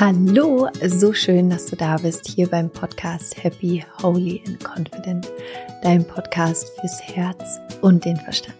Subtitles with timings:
[0.00, 5.28] Hallo, so schön, dass du da bist hier beim Podcast Happy, Holy and Confident,
[5.82, 8.54] dein Podcast fürs Herz und den Verstand.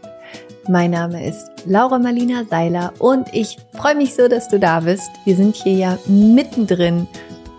[0.69, 5.09] Mein Name ist Laura Marlina Seiler und ich freue mich so, dass du da bist.
[5.27, 7.06] Wir sind hier ja mittendrin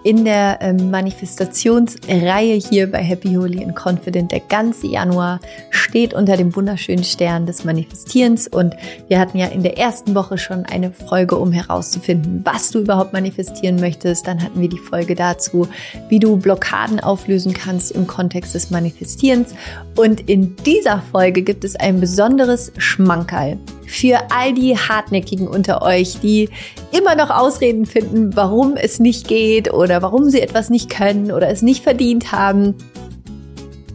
[0.04, 4.32] in der ähm, Manifestationsreihe hier bei Happy Holy and Confident.
[4.32, 5.39] Der ganze Januar
[5.71, 8.75] steht unter dem wunderschönen Stern des Manifestierens und
[9.07, 13.11] wir hatten ja in der ersten Woche schon eine Folge, um herauszufinden, was du überhaupt
[13.11, 14.25] manifestieren möchtest.
[14.28, 15.68] Dann hatten wir die Folge dazu,
[16.07, 19.54] wie du Blockaden auflösen kannst im Kontext des Manifestierens.
[19.97, 23.57] Und in dieser Folge gibt es ein besonderes Schmankerl
[23.89, 26.50] für all die Hartnäckigen unter euch, die
[26.92, 31.50] immer noch Ausreden finden, warum es nicht geht oder warum sie etwas nicht können oder
[31.50, 32.75] es nicht verdient haben.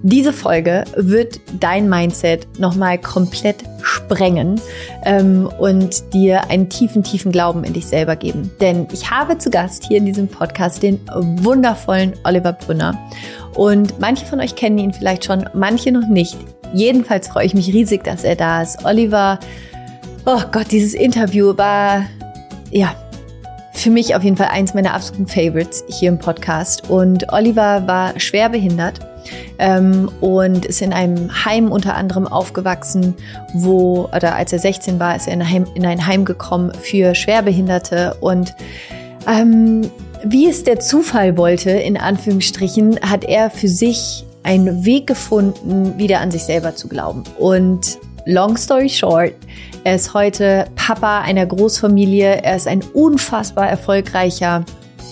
[0.07, 4.61] Diese Folge wird dein Mindset nochmal komplett sprengen
[5.07, 8.51] ähm, und dir einen tiefen, tiefen Glauben in dich selber geben.
[8.61, 11.01] Denn ich habe zu Gast hier in diesem Podcast den
[11.43, 12.99] wundervollen Oliver Brünner.
[13.55, 16.37] Und manche von euch kennen ihn vielleicht schon, manche noch nicht.
[16.75, 18.85] Jedenfalls freue ich mich riesig, dass er da ist.
[18.85, 19.39] Oliver,
[20.27, 22.05] oh Gott, dieses Interview war,
[22.71, 22.95] ja,
[23.75, 26.89] für mich auf jeden Fall eins meiner absoluten Favorites hier im Podcast.
[26.89, 29.01] Und Oliver war schwer behindert
[29.59, 33.15] ähm, und ist in einem Heim unter anderem aufgewachsen,
[33.53, 36.73] wo, oder als er 16 war, ist er in ein Heim, in ein Heim gekommen
[36.83, 38.55] für Schwerbehinderte und
[39.27, 39.91] ähm,
[40.25, 46.21] wie es der Zufall wollte, in Anführungsstrichen, hat er für sich einen Weg gefunden, wieder
[46.21, 47.25] an sich selber zu glauben.
[47.39, 49.33] Und long story short,
[49.85, 52.43] er ist heute Papa einer Großfamilie.
[52.43, 54.65] Er ist ein unfassbar erfolgreicher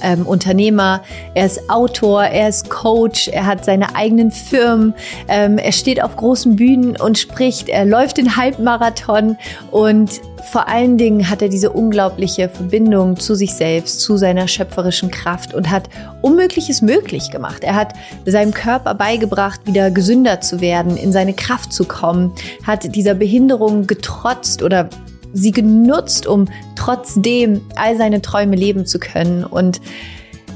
[0.02, 1.02] ähm, Unternehmer,
[1.34, 4.94] er ist Autor, er ist Coach, er hat seine eigenen Firmen,
[5.28, 9.36] ähm, er steht auf großen Bühnen und spricht, er läuft den Halbmarathon
[9.70, 15.10] und vor allen Dingen hat er diese unglaubliche Verbindung zu sich selbst, zu seiner schöpferischen
[15.10, 15.88] Kraft und hat
[16.20, 17.62] Unmögliches möglich gemacht.
[17.64, 17.94] Er hat
[18.26, 22.32] seinem Körper beigebracht, wieder gesünder zu werden, in seine Kraft zu kommen,
[22.66, 24.88] hat dieser Behinderung getrotzt oder
[25.32, 29.44] sie genutzt, um trotzdem all seine Träume leben zu können.
[29.44, 29.80] Und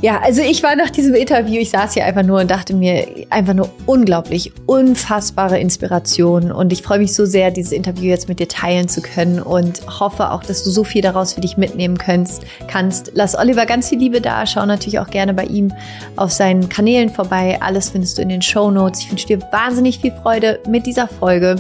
[0.03, 3.07] ja, also ich war nach diesem Interview, ich saß hier einfach nur und dachte mir,
[3.31, 6.53] einfach nur unglaublich, unfassbare Inspiration.
[6.53, 9.81] Und ich freue mich so sehr, dieses Interview jetzt mit dir teilen zu können und
[9.99, 12.43] hoffe auch, dass du so viel daraus für dich mitnehmen kannst.
[12.69, 13.13] kannst.
[13.15, 14.47] Lass Oliver ganz viel Liebe da.
[14.47, 15.73] Schau natürlich auch gerne bei ihm
[16.17, 17.59] auf seinen Kanälen vorbei.
[17.63, 19.01] Alles findest du in den Show Notes.
[19.01, 21.57] Ich wünsche dir wahnsinnig viel Freude mit dieser Folge.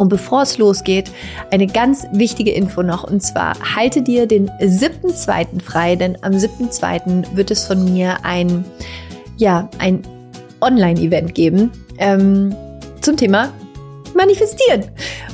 [0.00, 1.12] Und bevor es losgeht,
[1.50, 3.04] eine ganz wichtige Info noch.
[3.04, 5.60] Und zwar halte dir den 7.2.
[5.60, 7.36] frei, denn am 7.2.
[7.36, 8.64] wird es von mir ein,
[9.36, 10.00] ja, ein
[10.62, 12.54] Online-Event geben ähm,
[13.02, 13.52] zum Thema
[14.14, 14.86] Manifestieren.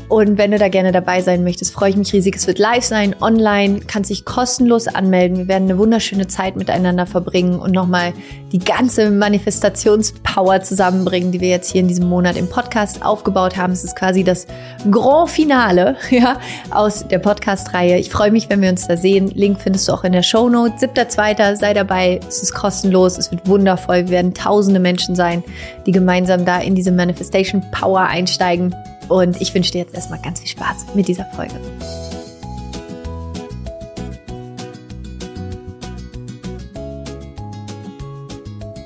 [0.08, 2.36] Und wenn du da gerne dabei sein möchtest, freue ich mich riesig.
[2.36, 5.36] Es wird live sein, online, kannst dich kostenlos anmelden.
[5.38, 8.12] Wir werden eine wunderschöne Zeit miteinander verbringen und nochmal
[8.52, 13.72] die ganze Manifestationspower zusammenbringen, die wir jetzt hier in diesem Monat im Podcast aufgebaut haben.
[13.72, 14.46] Es ist quasi das
[14.90, 16.38] Grand Finale ja,
[16.70, 17.98] aus der Podcast-Reihe.
[17.98, 19.28] Ich freue mich, wenn wir uns da sehen.
[19.34, 20.74] Link findest du auch in der Show Note.
[20.76, 21.56] 7.2.
[21.56, 22.20] sei dabei.
[22.28, 23.18] Es ist kostenlos.
[23.18, 24.04] Es wird wundervoll.
[24.04, 25.42] Wir werden tausende Menschen sein,
[25.84, 28.74] die gemeinsam da in diese Manifestation Power einsteigen.
[29.08, 31.54] Und ich wünsche dir jetzt erstmal ganz viel Spaß mit dieser Folge.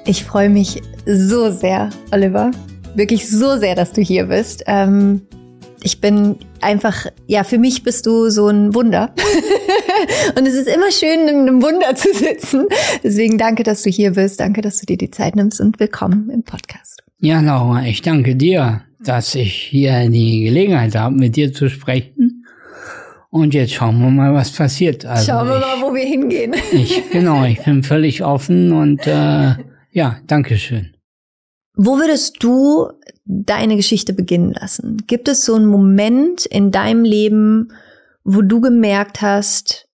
[0.05, 2.51] Ich freue mich so sehr, Oliver.
[2.97, 4.65] Wirklich so sehr, dass du hier bist.
[4.67, 5.23] Ähm,
[5.83, 9.15] ich bin einfach, ja, für mich bist du so ein Wunder.
[10.37, 12.67] und es ist immer schön, in einem Wunder zu sitzen.
[13.05, 14.41] Deswegen danke, dass du hier bist.
[14.41, 17.03] Danke, dass du dir die Zeit nimmst und willkommen im Podcast.
[17.19, 22.45] Ja, Laura, ich danke dir dass ich hier die Gelegenheit habe, mit dir zu sprechen.
[23.31, 25.05] Und jetzt schauen wir mal, was passiert.
[25.05, 26.55] Also schauen wir ich, mal, wo wir hingehen.
[26.73, 29.55] Ich, genau, ich bin völlig offen und äh,
[29.93, 30.97] ja, danke schön.
[31.77, 32.89] Wo würdest du
[33.25, 34.99] deine Geschichte beginnen lassen?
[35.07, 37.73] Gibt es so einen Moment in deinem Leben,
[38.25, 39.89] wo du gemerkt hast,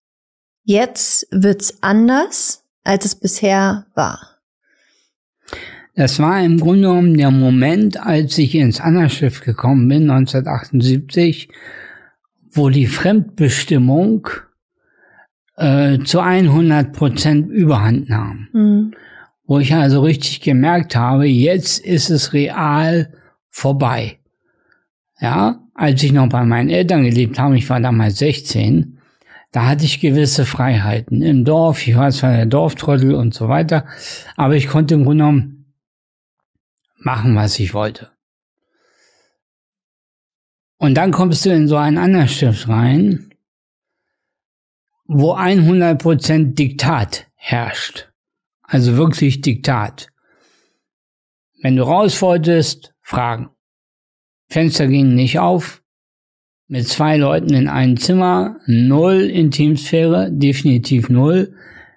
[0.64, 4.35] jetzt wird's anders, als es bisher war?
[5.96, 11.48] Das war im Grunde genommen der Moment, als ich ins Annerschiff gekommen bin, 1978,
[12.52, 14.28] wo die Fremdbestimmung
[15.56, 18.48] äh, zu 100 Prozent überhand nahm.
[18.52, 18.94] Mhm.
[19.46, 23.14] Wo ich also richtig gemerkt habe, jetzt ist es real
[23.48, 24.18] vorbei.
[25.18, 28.98] Ja, als ich noch bei meinen Eltern gelebt habe, ich war damals 16,
[29.50, 33.86] da hatte ich gewisse Freiheiten im Dorf, ich war zwar der Dorftrottel und so weiter,
[34.36, 35.55] aber ich konnte im Grunde genommen
[37.06, 38.10] machen, was ich wollte.
[40.76, 43.32] Und dann kommst du in so einen anderen Stift rein,
[45.06, 48.12] wo 100% Diktat herrscht.
[48.62, 50.08] Also wirklich Diktat.
[51.62, 53.50] Wenn du raus wolltest, fragen.
[54.48, 55.82] Fenster gingen nicht auf.
[56.66, 61.54] Mit zwei Leuten in einem Zimmer, null Intimsphäre, definitiv null.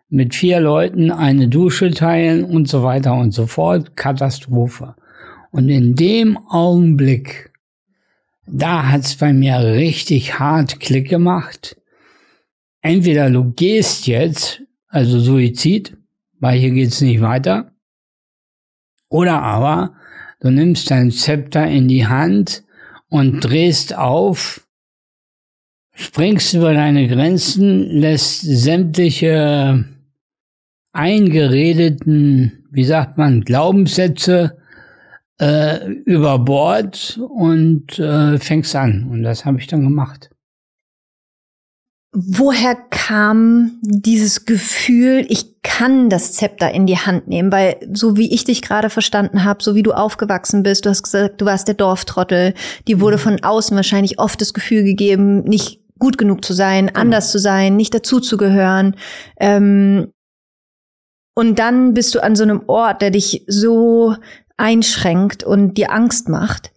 [0.09, 3.95] Mit vier Leuten eine Dusche teilen und so weiter und so fort.
[3.95, 4.95] Katastrophe.
[5.51, 7.51] Und in dem Augenblick,
[8.45, 11.75] da hat's bei mir richtig hart Klick gemacht.
[12.81, 15.97] Entweder du gehst jetzt, also Suizid,
[16.39, 17.71] weil hier geht's nicht weiter,
[19.09, 19.95] oder aber
[20.39, 22.63] du nimmst dein Zepter in die Hand
[23.09, 24.67] und drehst auf,
[25.93, 29.85] springst über deine Grenzen, lässt sämtliche
[30.93, 34.58] eingeredeten, wie sagt man, Glaubenssätze
[35.39, 39.07] äh, über Bord und äh, fängst an.
[39.09, 40.30] Und das habe ich dann gemacht.
[42.12, 47.51] Woher kam dieses Gefühl, ich kann das Zepter in die Hand nehmen?
[47.51, 51.03] Weil so wie ich dich gerade verstanden habe, so wie du aufgewachsen bist, du hast
[51.03, 52.56] gesagt, du warst der Dorftrottel,
[52.88, 53.21] die wurde mhm.
[53.21, 57.00] von außen wahrscheinlich oft das Gefühl gegeben, nicht gut genug zu sein, genau.
[57.00, 58.95] anders zu sein, nicht dazuzugehören.
[59.39, 60.12] Ähm,
[61.35, 64.15] und dann bist du an so einem Ort, der dich so
[64.59, 66.71] einschränkt und dir Angst macht.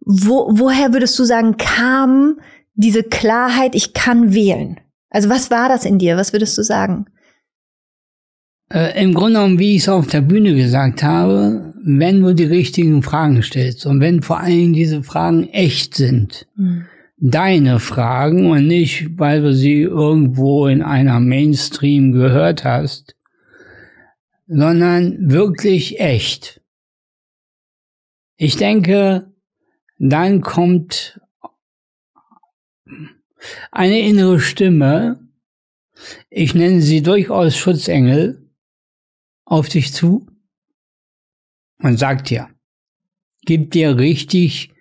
[0.00, 2.38] Wo, woher würdest du sagen, kam
[2.74, 4.78] diese Klarheit, ich kann wählen?
[5.10, 6.16] Also was war das in dir?
[6.16, 7.06] Was würdest du sagen?
[8.72, 12.44] Äh, Im Grunde genommen, wie ich es auf der Bühne gesagt habe, wenn du die
[12.44, 16.86] richtigen Fragen stellst und wenn vor allen Dingen diese Fragen echt sind, mhm.
[17.16, 23.14] deine Fragen und nicht, weil du sie irgendwo in einer Mainstream gehört hast,
[24.48, 26.60] sondern wirklich echt.
[28.36, 29.32] Ich denke,
[29.98, 31.20] dann kommt
[33.70, 35.26] eine innere Stimme,
[36.28, 38.50] ich nenne sie durchaus Schutzengel,
[39.46, 40.26] auf dich zu
[41.78, 42.50] und sagt dir,
[43.46, 44.74] gib dir richtig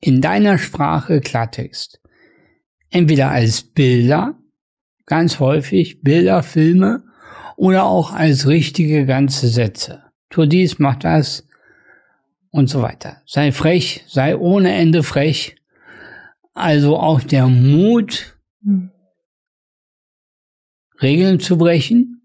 [0.00, 2.00] in deiner Sprache Klartext.
[2.90, 4.38] Entweder als Bilder,
[5.06, 7.04] ganz häufig Bilder, Filme,
[7.56, 10.02] oder auch als richtige ganze Sätze.
[10.30, 11.46] Tu dies, mach das
[12.52, 13.20] und so weiter.
[13.26, 15.56] Sei frech, sei ohne Ende frech
[16.54, 18.36] also auch der Mut.
[21.00, 22.22] Regeln zu brechen,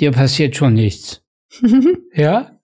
[0.00, 1.22] dir passiert schon nichts.
[2.14, 2.58] ja?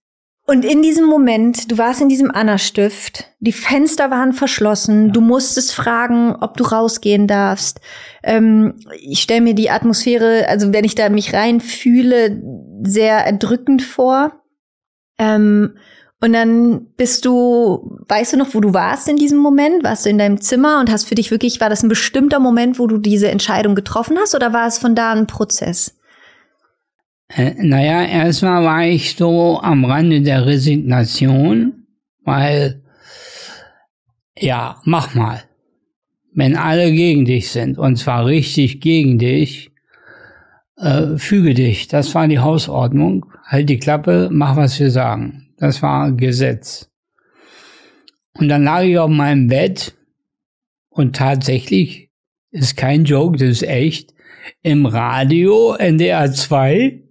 [0.47, 5.13] Und in diesem Moment, du warst in diesem Anna-Stift, die Fenster waren verschlossen, ja.
[5.13, 7.81] du musstest fragen, ob du rausgehen darfst.
[8.25, 12.43] Ähm, ich stelle mir die Atmosphäre, also wenn ich da mich reinfühle,
[12.83, 14.43] sehr erdrückend vor.
[15.19, 15.77] Ähm,
[16.22, 19.82] und dann bist du, weißt du noch, wo du warst in diesem Moment?
[19.82, 22.78] Warst du in deinem Zimmer und hast für dich wirklich, war das ein bestimmter Moment,
[22.78, 25.99] wo du diese Entscheidung getroffen hast oder war es von da ein Prozess?
[27.28, 31.87] Äh, naja, erstmal war ich so am Rande der Resignation,
[32.25, 32.82] weil,
[34.37, 35.43] ja, mach mal.
[36.34, 39.70] Wenn alle gegen dich sind, und zwar richtig gegen dich,
[40.76, 41.88] äh, füge dich.
[41.88, 43.26] Das war die Hausordnung.
[43.44, 45.50] Halt die Klappe, mach, was wir sagen.
[45.61, 46.91] Das war Gesetz.
[48.33, 49.95] Und dann lag ich auf meinem Bett
[50.89, 52.11] und tatsächlich
[52.51, 54.15] ist kein Joke, das ist echt.
[54.63, 57.03] Im Radio NDR 2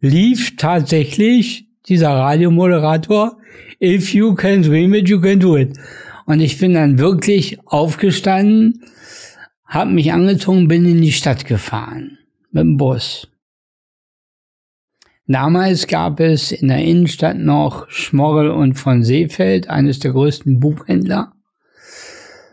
[0.00, 3.38] lief tatsächlich dieser Radiomoderator,
[3.80, 5.78] if you can dream it, you can do it.
[6.26, 8.82] Und ich bin dann wirklich aufgestanden,
[9.64, 12.18] habe mich angezogen, bin in die Stadt gefahren
[12.50, 13.28] mit dem Bus.
[15.28, 21.32] Damals gab es in der Innenstadt noch Schmorrel und von Seefeld, eines der größten Buchhändler.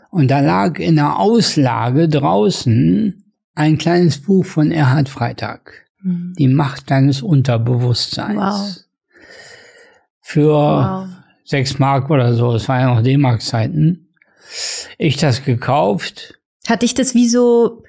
[0.09, 3.23] Und da lag in der Auslage draußen
[3.55, 5.85] ein kleines Buch von Erhard Freitag.
[6.01, 6.33] Mhm.
[6.37, 8.37] Die Macht deines Unterbewusstseins.
[8.37, 8.83] Wow.
[10.21, 11.07] Für wow.
[11.43, 14.07] sechs Mark oder so, es war ja noch D-Mark-Zeiten.
[14.97, 16.39] Ich das gekauft.
[16.67, 17.83] Hat dich das wie so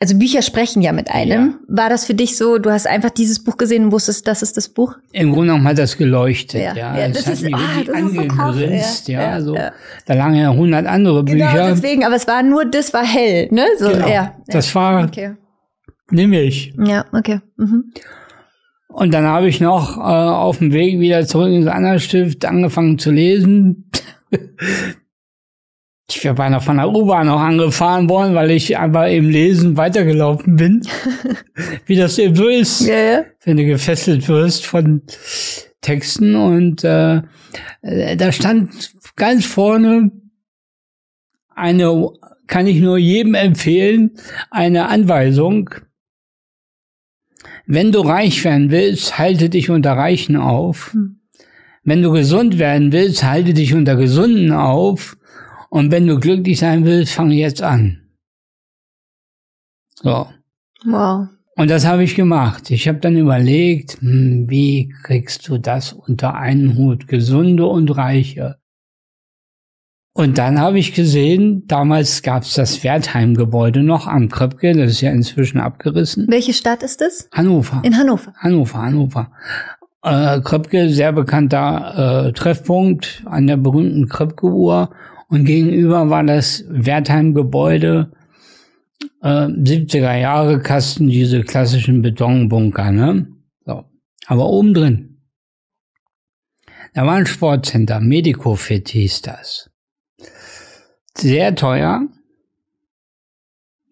[0.00, 1.58] also Bücher sprechen ja mit einem.
[1.68, 1.82] Ja.
[1.82, 4.56] War das für dich so, du hast einfach dieses Buch gesehen und wusstest, das ist
[4.56, 4.96] das Buch?
[5.12, 6.74] Im Grunde genommen hat das geleuchtet, ja.
[6.74, 6.98] ja.
[6.98, 9.22] ja das, das hat ist, mich oh, das angegrinst, so ja.
[9.22, 9.54] ja, so.
[10.06, 11.52] Da lagen ja hundert andere genau, Bücher.
[11.52, 13.64] Genau, deswegen, aber es war nur, das war hell, ne?
[13.78, 14.08] So, genau.
[14.08, 14.34] ja.
[14.48, 15.36] Das war, okay.
[16.10, 16.74] nämlich.
[16.84, 17.40] Ja, okay.
[17.56, 17.92] Mhm.
[18.88, 23.10] Und dann habe ich noch äh, auf dem Weg wieder zurück ins Anna-Stift angefangen zu
[23.10, 23.90] lesen.
[26.08, 30.56] Ich wäre beinahe von der U-Bahn auch angefahren worden, weil ich einfach im Lesen weitergelaufen
[30.56, 30.86] bin.
[31.86, 33.24] Wie das eben so ist, ja, ja.
[33.44, 35.02] wenn du gefesselt wirst von
[35.80, 36.34] Texten.
[36.34, 37.22] Und äh,
[37.80, 40.10] äh, da stand ganz vorne
[41.54, 42.10] eine
[42.46, 44.12] kann ich nur jedem empfehlen,
[44.50, 45.70] eine Anweisung.
[47.66, 50.92] Wenn du reich werden willst, halte dich unter Reichen auf.
[50.92, 51.20] Hm.
[51.82, 55.16] Wenn du gesund werden willst, halte dich unter Gesunden auf.
[55.74, 57.98] Und wenn du glücklich sein willst, fange jetzt an.
[59.96, 60.28] So.
[60.84, 61.26] Wow.
[61.56, 62.70] Und das habe ich gemacht.
[62.70, 68.58] Ich habe dann überlegt, hm, wie kriegst du das unter einen Hut, gesunde und reiche?
[70.12, 75.00] Und dann habe ich gesehen, damals gab es das Wertheim-Gebäude noch am Kröpke, das ist
[75.00, 76.26] ja inzwischen abgerissen.
[76.28, 77.28] Welche Stadt ist das?
[77.32, 77.82] Hannover.
[77.84, 78.32] In Hannover.
[78.36, 79.32] Hannover, Hannover.
[80.04, 84.90] Äh, Kröpke, sehr bekannter äh, Treffpunkt an der berühmten Kröpke-Uhr.
[85.34, 88.12] Und gegenüber war das Wertheim-Gebäude,
[89.20, 93.26] äh, 70er Jahre Kasten, diese klassischen Betonbunker, ne?
[93.66, 93.82] So.
[94.28, 95.18] Aber oben drin,
[96.92, 99.70] da war ein Sportcenter, Medicofit hieß das
[101.18, 102.06] sehr teuer,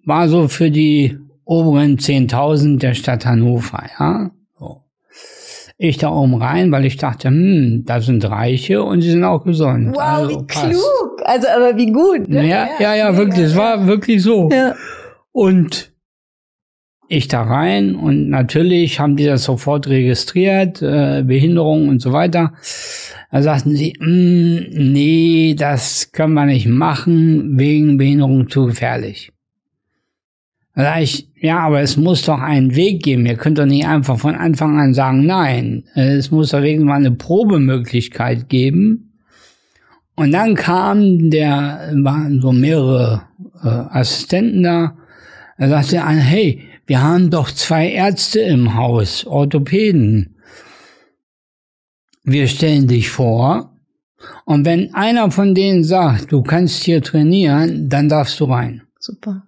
[0.04, 4.30] war so für die oberen 10.000 der Stadt Hannover, ja.
[5.78, 9.44] Ich da oben rein, weil ich dachte, hm, da sind Reiche und sie sind auch
[9.44, 9.94] gesund.
[9.94, 10.70] Wow, also, wie passt.
[10.70, 11.22] klug.
[11.24, 12.28] Also, aber wie gut.
[12.28, 12.46] Ne?
[12.46, 14.48] Ja, ja, ja, ja wirklich, es war wirklich so.
[14.50, 14.74] Ja.
[15.32, 15.92] Und
[17.08, 22.54] ich da rein und natürlich haben die das sofort registriert, äh, Behinderung und so weiter.
[23.30, 29.32] Da sagten sie, mm, nee, das können wir nicht machen, wegen Behinderung zu gefährlich.
[31.00, 33.26] Ich, ja, aber es muss doch einen Weg geben.
[33.26, 35.84] Ihr könnt doch nicht einfach von Anfang an sagen, nein.
[35.94, 39.12] Es muss doch irgendwann eine Probemöglichkeit geben.
[40.14, 43.22] Und dann kam der, waren so mehrere
[43.62, 44.96] äh, Assistenten da.
[45.58, 50.32] Da sagte einer, hey, wir haben doch zwei Ärzte im Haus, Orthopäden
[52.24, 53.72] wir stellen dich vor
[54.44, 58.82] und wenn einer von denen sagt, du kannst hier trainieren, dann darfst du rein.
[58.98, 59.44] Super.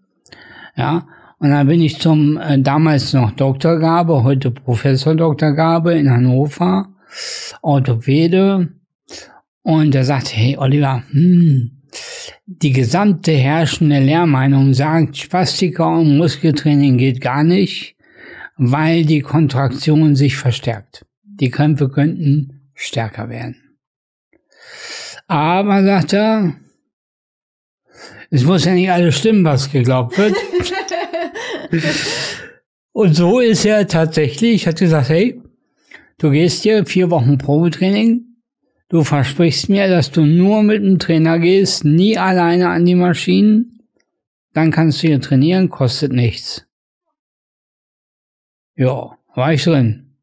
[0.77, 1.07] Ja,
[1.39, 3.79] und dann bin ich zum äh, damals noch Dr.
[3.79, 5.53] Gabe, heute Professor Dr.
[5.53, 6.89] Gabe in Hannover,
[7.63, 8.69] Orthopäde.
[9.63, 11.83] Und er sagt, hey Oliver, hm,
[12.47, 17.97] die gesamte herrschende Lehrmeinung sagt, Spastiker und Muskeltraining geht gar nicht,
[18.57, 21.07] weil die Kontraktion sich verstärkt.
[21.23, 23.57] Die Krämpfe könnten stärker werden.
[25.27, 26.55] Aber, sagt er,
[28.31, 30.35] es muss ja nicht alles stimmen, was geglaubt wird.
[32.93, 35.41] Und so ist er tatsächlich, hat gesagt, hey,
[36.19, 38.25] du gehst hier vier Wochen Probetraining,
[38.89, 43.81] du versprichst mir, dass du nur mit dem Trainer gehst, nie alleine an die Maschinen,
[44.53, 46.67] dann kannst du hier trainieren, kostet nichts.
[48.77, 50.17] Ja, war ich drin.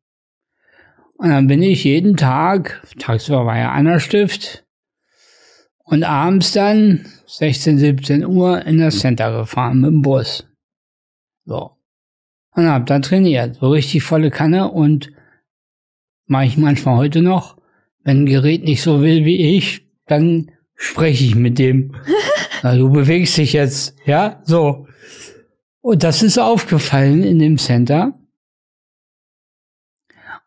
[1.17, 4.65] Und dann bin ich jeden Tag, tagsüber war ja Anna-Stift,
[5.83, 10.47] und abends dann 16, 17 Uhr in das Center gefahren mit dem Bus.
[11.45, 11.71] So.
[12.53, 13.57] Und hab da trainiert.
[13.57, 15.11] So richtig volle Kanne und
[16.25, 17.57] mache ich manchmal heute noch.
[18.03, 21.95] Wenn ein Gerät nicht so will wie ich, dann spreche ich mit dem.
[22.63, 24.87] Na, du bewegst dich jetzt, ja, so.
[25.81, 28.13] Und das ist aufgefallen in dem Center.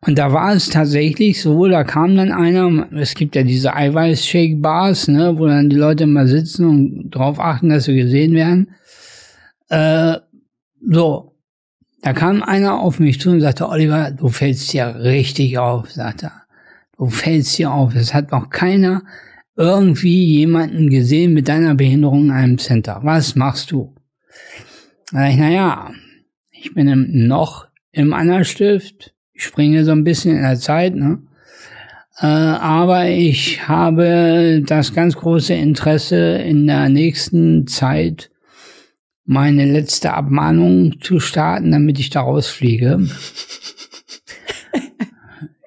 [0.07, 5.09] Und da war es tatsächlich so, da kam dann einer, es gibt ja diese Eiweiß-Shake-Bars,
[5.09, 8.75] ne, wo dann die Leute mal sitzen und drauf achten, dass sie gesehen werden.
[9.71, 10.19] Äh,
[10.87, 11.37] so,
[12.03, 16.23] da kam einer auf mich zu und sagte, Oliver, du fällst hier richtig auf, sagt
[16.25, 16.33] er.
[16.97, 17.95] Du fällst hier auf.
[17.95, 19.03] Es hat noch keiner
[19.57, 23.00] irgendwie jemanden gesehen mit deiner Behinderung in einem Center.
[23.03, 23.95] Was machst du?
[25.12, 25.93] Da ich, naja,
[26.50, 31.19] ich bin im, noch im Anna-Stift ich springe so ein bisschen in der Zeit, ne?
[32.21, 38.31] Äh, aber ich habe das ganz große Interesse in der nächsten Zeit
[39.25, 43.09] meine letzte Abmahnung zu starten, damit ich da rausfliege.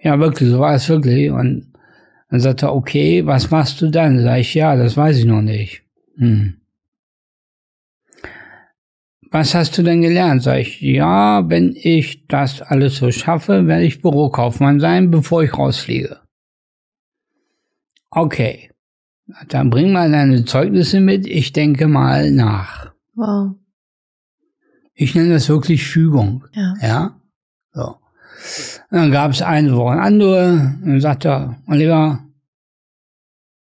[0.01, 1.31] ja, wirklich, so war es wirklich.
[1.31, 1.73] Und
[2.29, 4.21] dann sagte er, okay, was machst du dann?
[4.21, 5.83] Sag ich, ja, das weiß ich noch nicht.
[6.17, 6.57] Hm
[9.31, 10.43] was hast du denn gelernt?
[10.43, 15.57] Sag ich, ja, wenn ich das alles so schaffe, werde ich Bürokaufmann sein, bevor ich
[15.57, 16.19] rausfliege.
[18.09, 18.71] Okay.
[19.49, 22.93] Dann bring mal deine Zeugnisse mit, ich denke mal nach.
[23.17, 23.55] Wow.
[24.93, 26.45] Ich nenne das wirklich Fügung.
[26.53, 26.74] Ja.
[26.81, 27.21] Ja.
[27.74, 27.97] So.
[28.91, 32.24] Und dann gab es eine Woche andere, und dann sagte er, Oliver,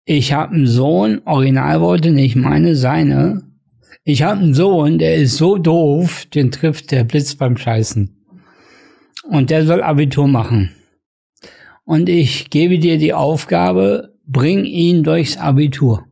[0.04, 3.42] ich habe einen Sohn, Originalworte nicht meine, seine,
[4.04, 8.14] ich habe einen Sohn, der ist so doof, den trifft der Blitz beim Scheißen.
[9.24, 10.70] Und der soll Abitur machen.
[11.84, 16.06] Und ich gebe dir die Aufgabe, bring ihn durchs Abitur.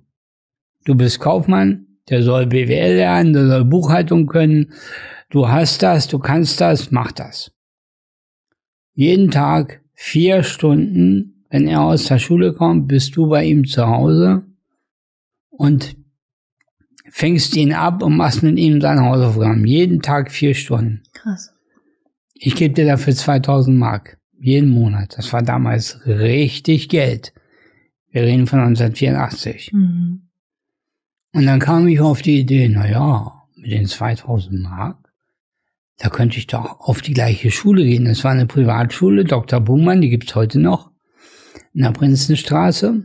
[0.84, 4.72] Du bist Kaufmann, Der soll BWL lernen, der soll Buchhaltung können.
[5.30, 7.52] Du hast das, du kannst das, mach das.
[8.94, 13.86] Jeden Tag vier Stunden, wenn er aus der Schule kommt, bist du bei ihm zu
[13.86, 14.42] Hause
[15.50, 15.96] und
[17.10, 19.64] fängst ihn ab und machst mit ihm seine Hausaufgaben.
[19.66, 21.02] Jeden Tag vier Stunden.
[21.12, 21.52] Krass.
[22.34, 24.18] Ich gebe dir dafür 2000 Mark.
[24.40, 25.18] Jeden Monat.
[25.18, 27.32] Das war damals richtig Geld.
[28.10, 29.72] Wir reden von 1984.
[29.72, 30.27] Mhm.
[31.38, 34.96] Und dann kam ich auf die Idee, na ja, mit den 2000 Mark,
[35.98, 38.06] da könnte ich doch auf die gleiche Schule gehen.
[38.06, 39.60] Das war eine Privatschule, Dr.
[39.60, 40.90] Buhmann, die gibt's heute noch,
[41.74, 43.04] in der Prinzenstraße.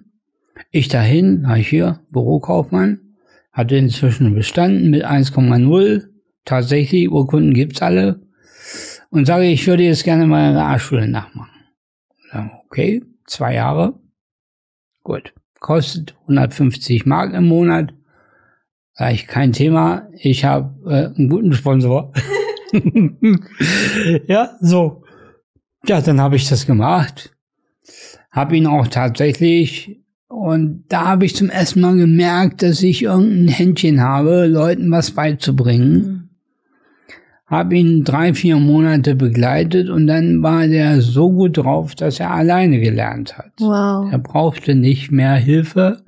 [0.72, 3.02] Ich dahin, war ich hier, Bürokaufmann,
[3.52, 6.08] hatte inzwischen bestanden mit 1,0.
[6.44, 8.20] Tatsächlich, Urkunden gibt's alle.
[9.12, 11.52] Und sage, ich würde jetzt gerne mal eine Realschule nachmachen.
[12.66, 13.94] Okay, zwei Jahre.
[15.04, 15.36] Gut.
[15.60, 17.94] Kostet 150 Mark im Monat.
[18.94, 20.08] Sag ich, kein Thema.
[20.14, 22.14] Ich habe äh, einen guten Sponsor.
[24.28, 25.04] ja, so.
[25.86, 27.36] Ja, dann habe ich das gemacht.
[28.32, 33.50] Habe ihn auch tatsächlich und da habe ich zum ersten Mal gemerkt, dass ich irgendein
[33.50, 35.94] Händchen habe, Leuten was beizubringen.
[35.94, 36.30] Mhm.
[37.46, 42.32] Habe ihn drei, vier Monate begleitet und dann war der so gut drauf, dass er
[42.32, 43.52] alleine gelernt hat.
[43.60, 44.12] Wow.
[44.12, 46.04] Er brauchte nicht mehr Hilfe.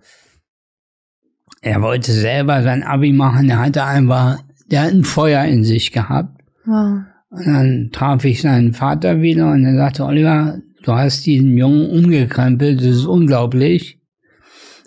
[1.65, 3.49] Er wollte selber sein Abi machen.
[3.49, 4.37] Er hatte einfach,
[4.69, 6.39] der hat ein Feuer in sich gehabt.
[6.63, 6.99] Wow.
[7.31, 11.89] Und dann traf ich seinen Vater wieder und er sagte, Oliver, du hast diesen Jungen
[11.89, 13.99] umgekrempelt, das ist unglaublich.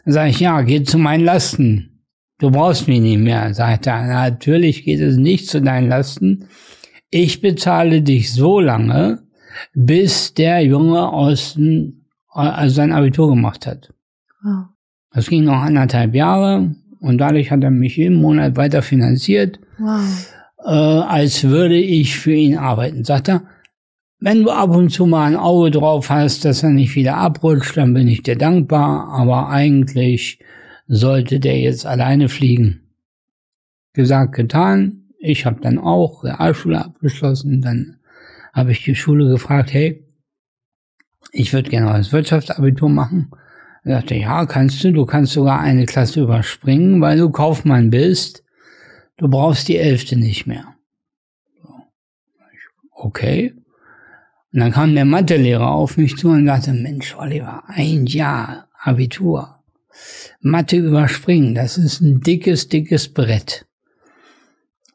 [0.04, 2.04] Dann sage ich, ja, geh zu meinen Lasten.
[2.38, 3.52] Du brauchst mich nicht mehr.
[3.54, 6.46] Sagt er, natürlich geht es nicht zu deinen Lasten.
[7.10, 9.24] Ich bezahle dich so lange,
[9.74, 13.92] bis der Junge aus dem, also sein Abitur gemacht hat.
[14.44, 14.66] Wow.
[15.18, 20.32] Das ging noch anderthalb Jahre und dadurch hat er mich jeden Monat weiter finanziert, wow.
[20.64, 23.02] äh, als würde ich für ihn arbeiten.
[23.02, 23.42] Sagt er,
[24.20, 27.76] wenn du ab und zu mal ein Auge drauf hast, dass er nicht wieder abrutscht,
[27.76, 30.38] dann bin ich dir dankbar, aber eigentlich
[30.86, 32.82] sollte der jetzt alleine fliegen.
[33.94, 35.08] Gesagt, getan.
[35.18, 37.60] Ich habe dann auch Realschule abgeschlossen.
[37.60, 37.96] Dann
[38.52, 40.06] habe ich die Schule gefragt, hey,
[41.32, 43.32] ich würde gerne das Wirtschaftsabitur machen.
[43.88, 44.92] Er sagte, ja, kannst du.
[44.92, 48.44] Du kannst sogar eine Klasse überspringen, weil du Kaufmann bist.
[49.16, 50.74] Du brauchst die Elfte nicht mehr.
[52.92, 53.54] Okay.
[54.52, 59.62] Und dann kam der Mathelehrer auf mich zu und sagte, Mensch, Oliver, ein Jahr Abitur.
[60.40, 63.64] Mathe überspringen, das ist ein dickes, dickes Brett.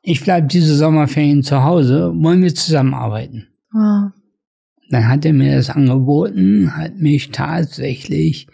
[0.03, 3.47] Ich bleib diese Sommerferien zu Hause, wollen wir zusammenarbeiten.
[3.71, 4.11] Wow.
[4.89, 8.47] Dann hat er mir das angeboten, hat mich tatsächlich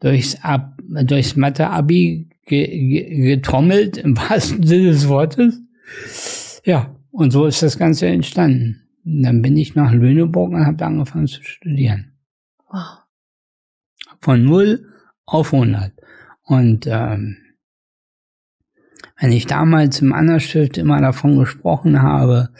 [0.00, 5.60] durchs, Ab durchs Mathe-Abi ge ge getrommelt, im wahrsten Sinne des Wortes.
[6.64, 8.82] Ja, und so ist das Ganze entstanden.
[9.04, 12.12] Und dann bin ich nach Lüneburg und habe da angefangen zu studieren.
[12.70, 12.98] Wow.
[14.20, 14.86] Von null
[15.24, 15.92] auf 100.
[16.42, 17.38] Und ähm,
[19.20, 22.50] wenn ich damals im Annerstift immer davon gesprochen habe,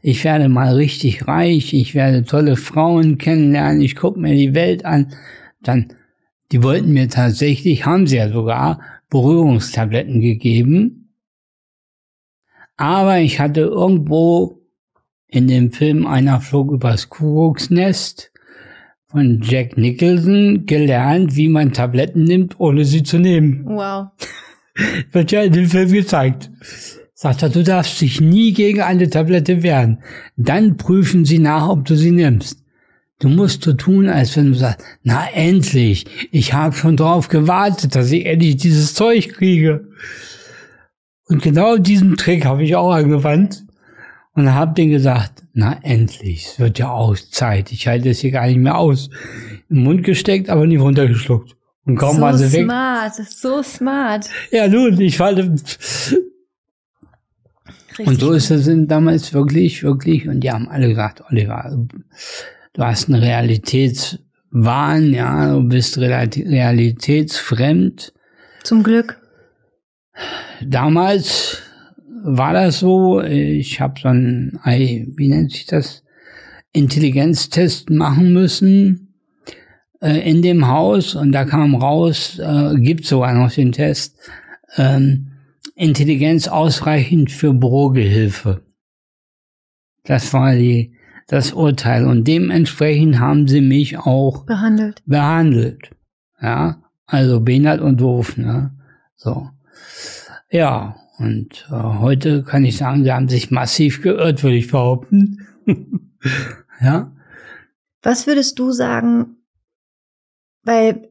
[0.00, 4.84] ich werde mal richtig reich, ich werde tolle Frauen kennenlernen, ich gucke mir die Welt
[4.84, 5.12] an,
[5.62, 5.92] dann,
[6.52, 8.80] die wollten mir tatsächlich, haben sie ja sogar,
[9.10, 11.14] Berührungstabletten gegeben.
[12.76, 14.60] Aber ich hatte irgendwo
[15.28, 18.32] in dem Film Einer flog übers Kuckucksnest
[19.08, 23.64] von Jack Nicholson gelernt, wie man Tabletten nimmt, ohne sie zu nehmen.
[23.64, 24.08] Wow.
[25.12, 26.50] Wird ja in dem Film gezeigt.
[27.14, 30.02] Sagt er, du darfst dich nie gegen eine Tablette wehren.
[30.36, 32.62] Dann prüfen sie nach, ob du sie nimmst.
[33.18, 37.94] Du musst so tun, als wenn du sagst, na endlich, ich habe schon darauf gewartet,
[37.94, 39.88] dass ich endlich dieses Zeug kriege.
[41.28, 43.64] Und genau diesen Trick habe ich auch angewandt
[44.34, 48.32] und hab denen gesagt, na endlich, es wird ja aus Zeit, ich halte es hier
[48.32, 49.08] gar nicht mehr aus.
[49.70, 51.56] Im Mund gesteckt, aber nicht runtergeschluckt.
[51.86, 52.60] Und kaum so sie weg.
[52.60, 54.30] So smart, so smart.
[54.50, 55.54] Ja, nun, ich falle.
[57.98, 61.86] und so ist es damals wirklich, wirklich, und die haben alle gesagt, Oliver,
[62.76, 68.12] du hast einen Realitätswahn, ja, du bist realitätsfremd.
[68.62, 69.20] Zum Glück.
[70.62, 71.62] Damals
[72.22, 73.22] war das so.
[73.22, 74.60] Ich habe so ein,
[75.16, 76.02] wie nennt sich das,
[76.72, 79.14] Intelligenztest machen müssen
[80.02, 84.18] äh, in dem Haus und da kam raus, äh, gibt sogar noch den Test,
[84.76, 85.32] ähm,
[85.74, 88.60] Intelligenz ausreichend für Bürogehilfe.
[90.04, 90.95] Das war die,
[91.26, 95.02] das Urteil und dementsprechend haben sie mich auch behandelt.
[95.06, 95.90] Behandelt.
[96.40, 98.72] Ja, also behindert und doof, ne?
[99.16, 99.50] So.
[100.50, 105.46] Ja, und äh, heute kann ich sagen, sie haben sich massiv geirrt, würde ich behaupten.
[106.80, 107.12] ja.
[108.02, 109.36] Was würdest du sagen,
[110.62, 111.08] weil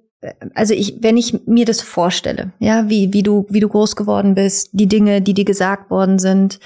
[0.53, 4.35] also ich, wenn ich mir das vorstelle, ja, wie, wie du, wie du groß geworden
[4.35, 6.59] bist, die Dinge, die dir gesagt worden sind,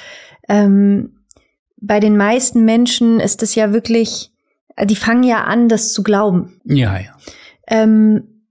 [0.48, 1.19] ähm,
[1.82, 4.32] bei den meisten Menschen ist es ja wirklich,
[4.84, 6.60] die fangen ja an, das zu glauben.
[6.66, 7.16] Ja, ja.
[7.68, 8.44] Ähm,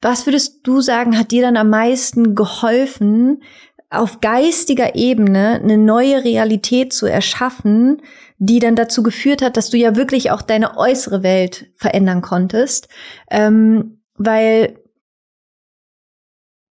[0.00, 3.42] was würdest du sagen, hat dir dann am meisten geholfen,
[3.88, 8.02] auf geistiger Ebene eine neue Realität zu erschaffen,
[8.38, 12.88] die dann dazu geführt hat, dass du ja wirklich auch deine äußere Welt verändern konntest.
[13.30, 14.81] Ähm, weil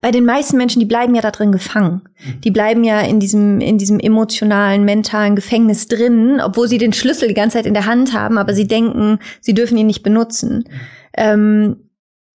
[0.01, 2.01] bei den meisten Menschen, die bleiben ja da drin gefangen.
[2.19, 2.41] Mhm.
[2.41, 7.27] Die bleiben ja in diesem, in diesem emotionalen, mentalen Gefängnis drin, obwohl sie den Schlüssel
[7.27, 10.65] die ganze Zeit in der Hand haben, aber sie denken, sie dürfen ihn nicht benutzen.
[10.67, 10.79] Mhm.
[11.17, 11.75] Ähm,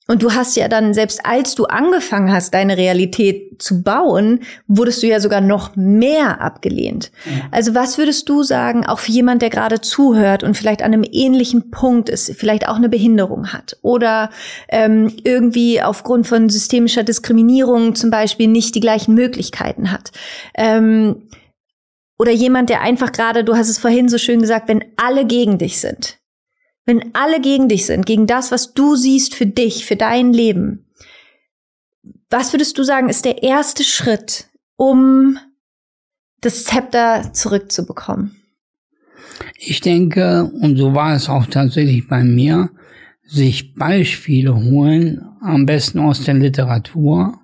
[0.08, 5.02] und du hast ja dann, selbst als du angefangen hast, deine Realität zu bauen, wurdest
[5.02, 7.12] du ja sogar noch mehr abgelehnt.
[7.52, 11.04] Also was würdest du sagen, auch für jemand, der gerade zuhört und vielleicht an einem
[11.10, 14.30] ähnlichen Punkt ist, vielleicht auch eine Behinderung hat oder
[14.68, 20.10] ähm, irgendwie aufgrund von systemischer Diskriminierung zum Beispiel nicht die gleichen Möglichkeiten hat?
[20.54, 21.28] Ähm,
[22.18, 25.58] oder jemand, der einfach gerade, du hast es vorhin so schön gesagt, wenn alle gegen
[25.58, 26.18] dich sind,
[26.84, 30.86] wenn alle gegen dich sind, gegen das, was du siehst für dich, für dein Leben,
[32.30, 35.38] was würdest du sagen, ist der erste Schritt, um
[36.40, 38.36] das Zepter zurückzubekommen?
[39.58, 42.70] Ich denke, und so war es auch tatsächlich bei mir,
[43.24, 47.38] sich Beispiele holen, am besten aus der Literatur,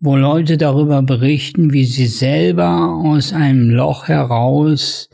[0.00, 5.08] wo Leute darüber berichten, wie sie selber aus einem Loch heraus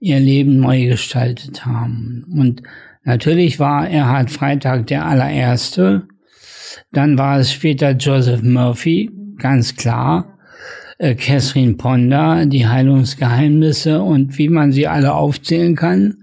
[0.00, 2.24] ihr Leben neu gestaltet haben.
[2.36, 2.62] Und
[3.04, 6.08] natürlich war Erhard Freitag der allererste.
[6.92, 10.38] Dann war es später Joseph Murphy, ganz klar.
[10.98, 16.16] Äh, Catherine Ponder, die Heilungsgeheimnisse und wie man sie alle aufzählen kann.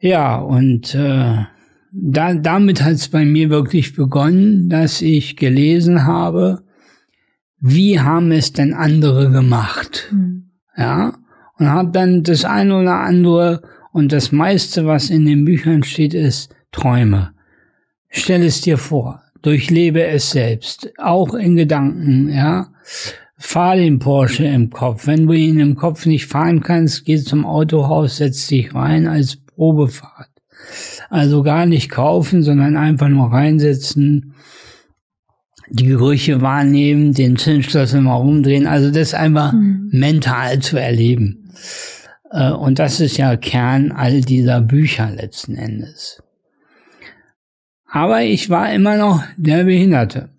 [0.00, 1.44] Ja, und äh,
[1.92, 6.62] da, damit hat es bei mir wirklich begonnen, dass ich gelesen habe,
[7.60, 10.08] wie haben es denn andere gemacht?
[10.12, 10.50] Mhm.
[10.76, 11.14] Ja,
[11.58, 16.14] und habe dann das eine oder andere und das meiste, was in den Büchern steht,
[16.14, 17.32] ist Träume.
[18.08, 22.68] Stell es dir vor, durchlebe es selbst, auch in Gedanken, ja.
[23.40, 25.06] Fahr den Porsche im Kopf.
[25.06, 29.36] Wenn du ihn im Kopf nicht fahren kannst, geh zum Autohaus, setz dich rein als
[29.36, 30.28] Probefahrt.
[31.08, 34.34] Also gar nicht kaufen, sondern einfach nur reinsetzen,
[35.70, 38.66] die Gerüche wahrnehmen, den Zündschlüssel mal umdrehen.
[38.66, 39.88] Also das einfach mhm.
[39.92, 41.37] mental zu erleben.
[42.30, 46.22] Äh, und das ist ja Kern all dieser Bücher letzten Endes.
[47.86, 50.30] Aber ich war immer noch der Behinderte.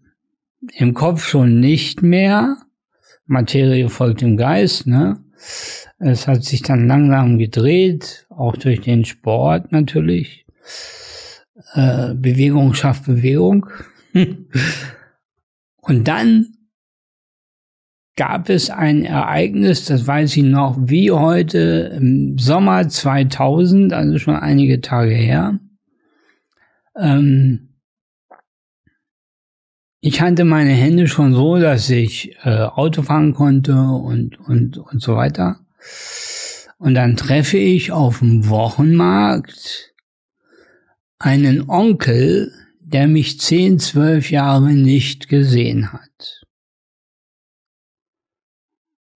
[0.73, 2.57] Im Kopf schon nicht mehr.
[3.25, 5.23] Materie folgt dem Geist, ne?
[5.99, 10.45] Es hat sich dann langsam gedreht, auch durch den Sport natürlich.
[11.73, 13.67] Äh, Bewegung schafft Bewegung.
[15.81, 16.53] Und dann
[18.19, 24.35] gab es ein Ereignis, das weiß ich noch wie heute, im Sommer 2000, also schon
[24.35, 25.57] einige Tage her.
[26.97, 27.69] Ähm,
[30.01, 35.01] ich hatte meine Hände schon so, dass ich äh, Auto fahren konnte und, und, und
[35.01, 35.61] so weiter.
[36.77, 39.93] Und dann treffe ich auf dem Wochenmarkt
[41.19, 42.51] einen Onkel,
[42.81, 46.38] der mich zehn, zwölf Jahre nicht gesehen hat.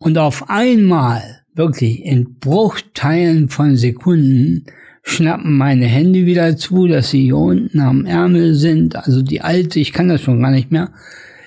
[0.04, 4.66] Und auf einmal, wirklich in Bruchteilen von Sekunden,
[5.02, 8.98] schnappen meine Hände wieder zu, dass sie hier unten am Ärmel sind.
[8.98, 10.92] Also die alte, ich kann das schon gar nicht mehr.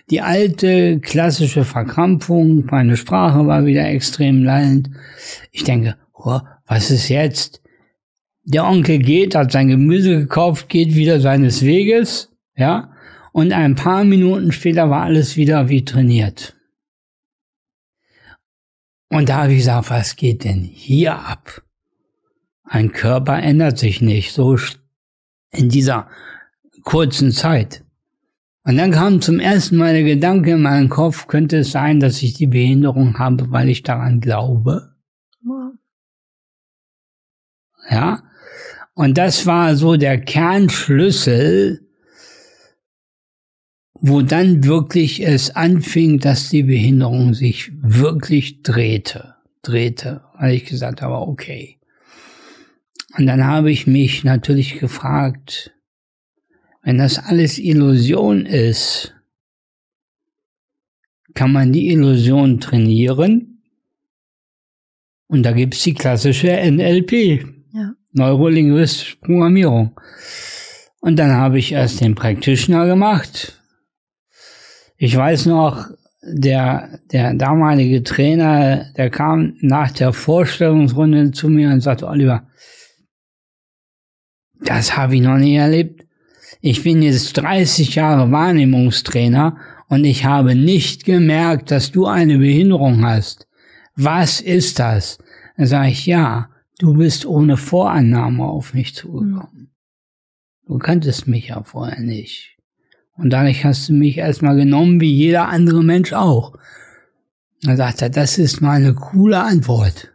[0.08, 4.88] Die alte klassische Verkrampfung, meine Sprache war wieder extrem lallend.
[5.52, 7.60] Ich denke, oh, was ist jetzt?
[8.44, 12.90] Der Onkel geht, hat sein Gemüse gekauft, geht wieder seines Weges, ja,
[13.32, 16.55] und ein paar Minuten später war alles wieder wie trainiert.
[19.08, 21.62] Und da habe ich gesagt, was geht denn hier ab?
[22.64, 24.56] Ein Körper ändert sich nicht so
[25.52, 26.08] in dieser
[26.82, 27.84] kurzen Zeit.
[28.64, 32.20] Und dann kam zum ersten Mal der Gedanke in meinen Kopf, könnte es sein, dass
[32.22, 34.96] ich die Behinderung habe, weil ich daran glaube?
[37.88, 38.24] Ja.
[38.94, 41.85] Und das war so der Kernschlüssel
[44.00, 51.02] wo dann wirklich es anfing, dass die Behinderung sich wirklich drehte, drehte, weil ich gesagt
[51.02, 51.78] habe, okay.
[53.16, 55.72] Und dann habe ich mich natürlich gefragt,
[56.82, 59.14] wenn das alles Illusion ist,
[61.34, 63.62] kann man die Illusion trainieren.
[65.28, 67.94] Und da gibt's die klassische NLP, ja.
[68.12, 69.98] Neurolinguistische Programmierung.
[71.00, 73.55] Und dann habe ich erst den Practitioner gemacht.
[74.98, 75.88] Ich weiß noch,
[76.22, 82.46] der, der damalige Trainer, der kam nach der Vorstellungsrunde zu mir und sagte, Oliver,
[84.60, 86.06] das habe ich noch nie erlebt.
[86.60, 93.04] Ich bin jetzt 30 Jahre Wahrnehmungstrainer und ich habe nicht gemerkt, dass du eine Behinderung
[93.04, 93.46] hast.
[93.94, 95.18] Was ist das?
[95.56, 99.70] Dann sage ich, ja, du bist ohne Vorannahme auf mich zugekommen.
[100.66, 102.55] Du kanntest mich ja vorher nicht.
[103.16, 106.54] Und dadurch hast du mich erstmal genommen, wie jeder andere Mensch auch.
[107.62, 110.12] Dann sagt er, das ist mal eine coole Antwort.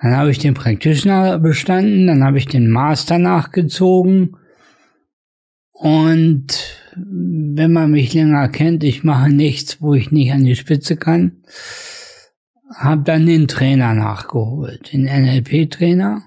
[0.00, 4.36] Dann habe ich den Practitioner bestanden, dann habe ich den Master nachgezogen
[5.82, 10.96] und wenn man mich länger kennt, ich mache nichts, wo ich nicht an die Spitze
[10.96, 11.42] kann.
[12.72, 16.22] Hab dann den Trainer nachgeholt, den NLP-Trainer.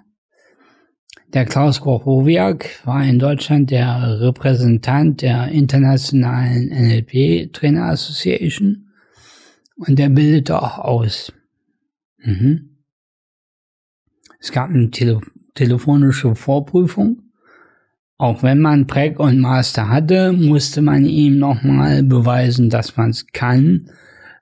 [1.36, 8.88] Der Klaus Grochowiak war in Deutschland der Repräsentant der internationalen NLP Trainer Association
[9.76, 11.32] und der bildete auch aus.
[12.18, 12.78] Mhm.
[14.40, 15.22] Es gab eine Tele
[15.54, 17.26] telefonische Vorprüfung
[18.18, 23.28] auch wenn man Preg und Master hatte, musste man ihm nochmal beweisen, dass man es
[23.28, 23.92] kann,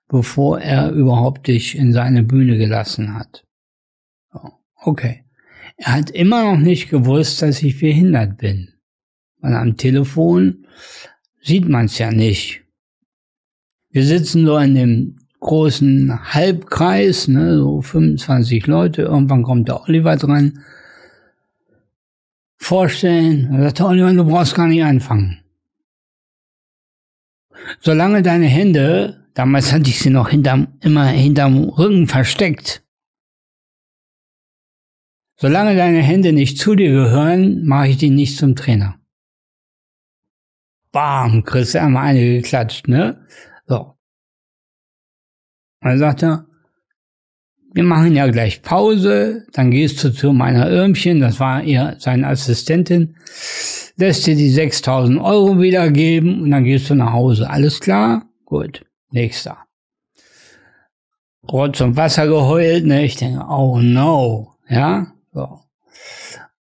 [0.08, 3.46] bevor er überhaupt dich in seine Bühne gelassen hat.
[4.76, 5.23] Okay.
[5.78, 8.70] Er hat immer noch nicht gewusst, dass ich behindert bin.
[9.40, 10.66] Weil am Telefon
[11.42, 12.62] sieht man es ja nicht.
[13.90, 19.04] Wir sitzen so in dem großen Halbkreis, ne, so 25 Leute.
[19.04, 20.64] Irgendwann kommt der Oliver dran
[22.56, 23.54] vorstellen.
[23.54, 25.44] Er sagte, Oliver, du brauchst gar nicht anfangen.
[27.82, 32.83] Solange deine Hände, damals hatte ich sie noch hinterm, immer hinterm Rücken versteckt,
[35.44, 38.96] solange deine Hände nicht zu dir gehören, mache ich die nicht zum Trainer.
[40.94, 43.28] Bam, kriegst du einmal eine geklatscht, ne?
[43.66, 43.98] So.
[45.82, 46.46] Dann sagt er,
[47.74, 52.28] wir machen ja gleich Pause, dann gehst du zu meiner Irmchen, das war ihr seine
[52.28, 53.18] Assistentin,
[53.98, 57.50] lässt dir die 6000 Euro wiedergeben und dann gehst du nach Hause.
[57.50, 58.30] Alles klar?
[58.46, 58.86] Gut.
[59.12, 59.58] Nächster.
[61.52, 63.04] Rotz und Wasser geheult, ne?
[63.04, 65.14] Ich denke, oh no, ja?
[65.34, 65.60] So.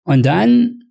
[0.04, 0.84] Und dann,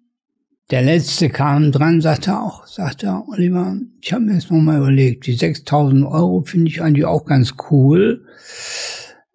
[0.71, 5.35] der letzte kam dran, sagte auch, sagte Oliver, ich habe mir jetzt nochmal überlegt, die
[5.35, 8.25] 6000 Euro finde ich eigentlich auch ganz cool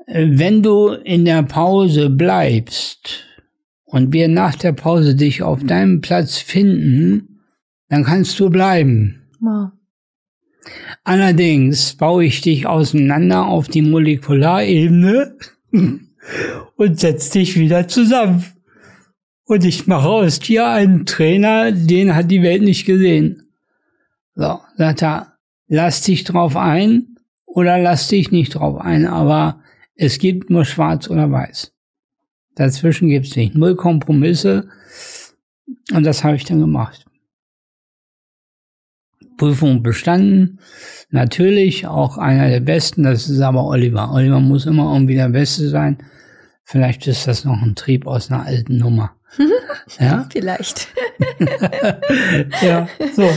[0.08, 3.24] wenn du in der Pause bleibst
[3.86, 7.40] und wir nach der Pause dich auf deinem Platz finden,
[7.90, 9.22] dann kannst du bleiben.
[9.40, 9.72] Wow.
[11.04, 15.38] Allerdings baue ich dich auseinander auf die Molekularebene
[16.76, 18.44] und setz dich wieder zusammen.
[19.46, 23.48] Und ich mache aus dir einen Trainer, den hat die Welt nicht gesehen.
[24.34, 29.62] So, sagt er, lass dich drauf ein oder lass dich nicht drauf ein, aber
[29.96, 31.72] es gibt nur schwarz oder weiß.
[32.56, 33.56] Dazwischen gibt es nicht.
[33.56, 34.70] Null Kompromisse.
[35.94, 37.06] Und das habe ich dann gemacht.
[39.38, 40.60] Prüfung bestanden.
[41.10, 43.04] Natürlich auch einer der Besten.
[43.04, 44.12] Das ist aber Oliver.
[44.12, 45.98] Oliver muss immer irgendwie der Beste sein.
[46.66, 49.16] Vielleicht ist das noch ein Trieb aus einer alten Nummer.
[50.00, 50.28] ja?
[50.32, 50.88] Vielleicht.
[52.62, 53.30] ja, so.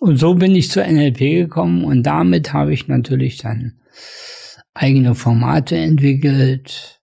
[0.00, 3.80] Und so bin ich zur NLP gekommen und damit habe ich natürlich dann
[4.74, 7.00] eigene Formate entwickelt.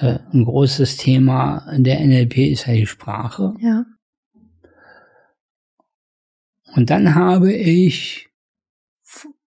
[0.00, 3.54] Äh, ein großes Thema der NLP ist ja die Sprache.
[3.60, 3.86] Ja.
[6.74, 8.28] Und dann habe ich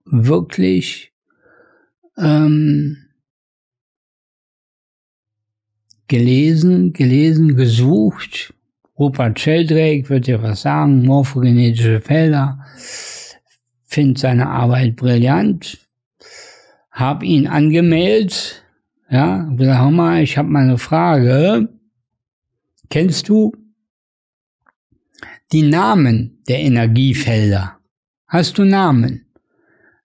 [0.05, 1.13] wirklich
[2.17, 3.00] ähm,
[6.11, 8.53] gelesen, gelesen, gesucht.
[8.99, 12.59] Rupert Sheldrake wird ja was sagen, morphogenetische Felder,
[13.85, 15.79] finde seine Arbeit brillant,
[16.91, 18.61] habe ihn angemeldet,
[19.09, 21.69] ja, gesagt, hör mal, ich habe mal eine Frage.
[22.89, 23.53] Kennst du
[25.53, 27.77] die Namen der Energiefelder?
[28.27, 29.27] Hast du Namen?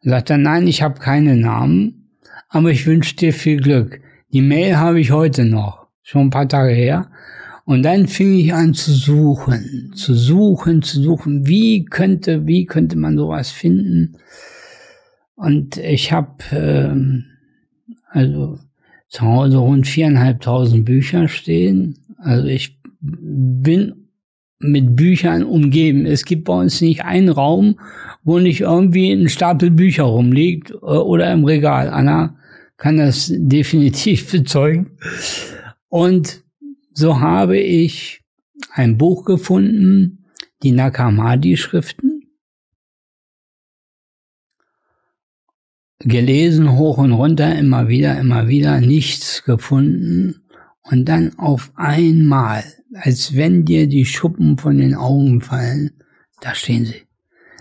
[0.03, 2.12] Sagt er, nein, ich habe keine Namen,
[2.49, 4.01] aber ich wünsche dir viel Glück.
[4.33, 7.11] Die Mail habe ich heute noch, schon ein paar Tage her.
[7.64, 11.49] Und dann fing ich an zu suchen, zu suchen, zu suchen.
[11.49, 14.16] Wie könnte, wie könnte man sowas finden?
[15.35, 17.25] Und ich habe ähm,
[18.09, 18.61] also
[19.09, 21.99] zu Hause rund viereinhalbtausend Bücher stehen.
[22.19, 24.09] Also ich bin
[24.61, 26.07] mit Büchern umgeben.
[26.07, 27.81] Es gibt bei uns nicht einen Raum,
[28.23, 31.88] wo nicht irgendwie ein Stapel Bücher rumliegt äh, oder im Regal.
[31.90, 32.37] Anna
[32.77, 34.92] kann das definitiv bezeugen.
[35.88, 36.44] Und
[36.92, 38.22] so habe ich
[38.70, 40.27] ein Buch gefunden,
[40.62, 42.22] die Nakamadi-Schriften,
[46.01, 50.46] gelesen hoch und runter, immer wieder, immer wieder, nichts gefunden
[50.83, 56.03] und dann auf einmal, als wenn dir die Schuppen von den Augen fallen,
[56.40, 57.03] da stehen sie.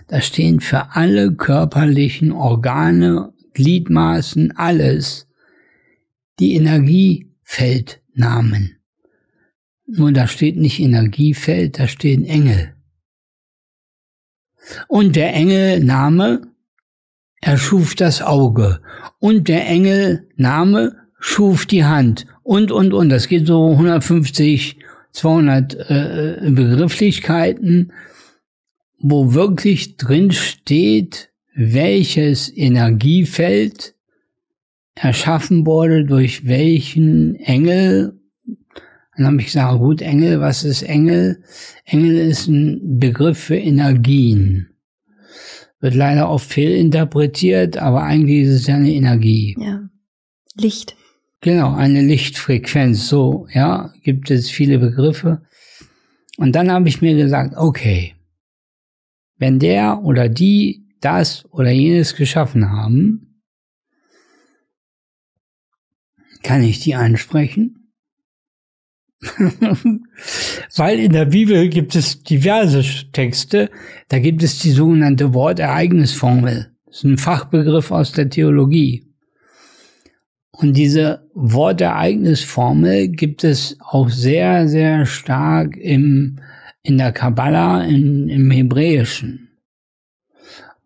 [0.08, 5.26] Da stehen für alle körperlichen Organe, Gliedmaßen, alles
[6.38, 6.54] die
[8.16, 8.76] Energiefeldnamen.
[9.86, 12.74] Nur da steht nicht Energiefeld, da stehen Engel.
[14.88, 16.42] Und der Engelname
[17.40, 18.80] erschuf das Auge.
[19.20, 22.26] Und der Engelname schuf die Hand.
[22.42, 23.10] Und, und, und.
[23.10, 24.78] Das geht so 150,
[25.12, 27.92] 200 äh, Begrifflichkeiten,
[28.98, 33.95] wo wirklich drin steht, welches Energiefeld
[34.96, 38.18] erschaffen wurde, durch welchen Engel.
[39.16, 41.42] Dann habe ich gesagt, gut, Engel, was ist Engel?
[41.84, 44.70] Engel ist ein Begriff für Energien.
[45.80, 49.56] Wird leider oft fehlinterpretiert, aber eigentlich ist es ja eine Energie.
[49.60, 49.88] Ja.
[50.54, 50.96] Licht.
[51.42, 53.08] Genau, eine Lichtfrequenz.
[53.08, 55.42] So, ja, gibt es viele Begriffe.
[56.38, 58.14] Und dann habe ich mir gesagt, okay,
[59.38, 63.25] wenn der oder die das oder jenes geschaffen haben,
[66.46, 67.90] kann ich die ansprechen?
[70.76, 73.68] Weil in der Bibel gibt es diverse Texte,
[74.08, 76.72] da gibt es die sogenannte Wortereignisformel.
[76.86, 79.12] Das ist ein Fachbegriff aus der Theologie.
[80.52, 86.38] Und diese Wortereignisformel gibt es auch sehr, sehr stark im,
[86.82, 89.58] in der Kabbala, in, im Hebräischen.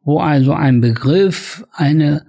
[0.05, 2.25] Wo also ein Begriff eine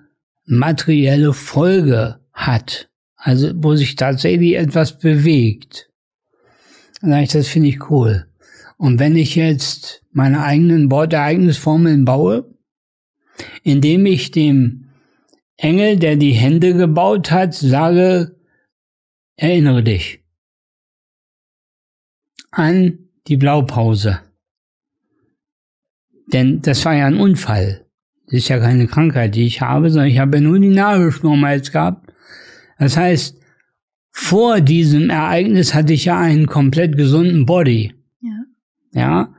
[0.46, 2.91] materielle Folge hat.
[3.24, 5.90] Also wo sich tatsächlich etwas bewegt.
[7.04, 8.26] Und ich, das finde ich cool.
[8.78, 12.52] Und wenn ich jetzt meine eigenen Wortereignisformeln baue,
[13.64, 14.90] indem ich dem
[15.56, 18.36] Engel, der die Hände gebaut hat, sage,
[19.36, 20.20] erinnere dich
[22.50, 24.20] an die Blaupause.
[26.34, 27.86] Denn das war ja ein Unfall.
[28.26, 31.46] Das ist ja keine Krankheit, die ich habe, sondern ich habe nur die Nabelschnur am
[31.46, 32.11] Hals gehabt
[32.82, 33.40] das heißt,
[34.10, 37.94] vor diesem Ereignis hatte ich ja einen komplett gesunden Body.
[38.22, 38.44] Ja.
[38.94, 39.36] Ja.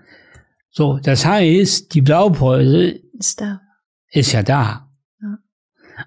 [0.71, 3.61] So, das heißt, die Blaupause ist da.
[4.11, 4.89] Ist ja da.
[5.21, 5.39] Ja.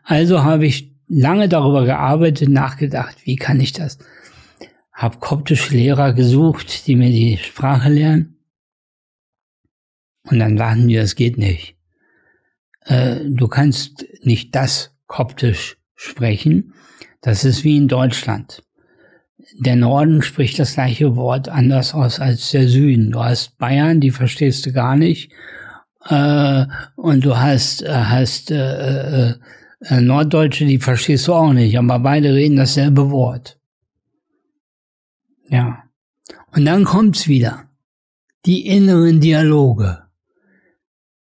[0.04, 3.98] Also habe ich lange darüber gearbeitet, nachgedacht, wie kann ich das?
[4.93, 8.38] Hab koptische Lehrer gesucht, die mir die Sprache lernen.
[10.24, 11.76] Und dann warten wir, das geht nicht.
[12.86, 16.75] Äh, du kannst nicht das koptisch sprechen,
[17.26, 18.62] das ist wie in Deutschland.
[19.58, 23.12] Der Norden spricht das gleiche Wort anders aus als der Süden.
[23.12, 25.32] Du hast Bayern, die verstehst du gar nicht.
[26.08, 29.34] Äh, und du hast, äh, hast äh, äh,
[29.82, 31.80] äh, Norddeutsche, die verstehst du auch nicht.
[31.80, 33.58] Aber beide reden dasselbe Wort.
[35.50, 35.80] Ja.
[36.52, 37.64] Und dann kommt's wieder.
[38.46, 40.04] Die inneren Dialoge.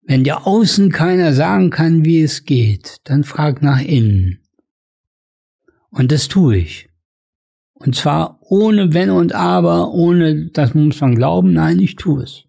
[0.04, 4.40] Wenn dir außen keiner sagen kann, wie es geht, dann frag nach innen.
[5.91, 6.89] Und das tue ich.
[7.73, 12.43] Und zwar ohne Wenn und Aber, ohne, das muss man glauben, nein, ich tue es.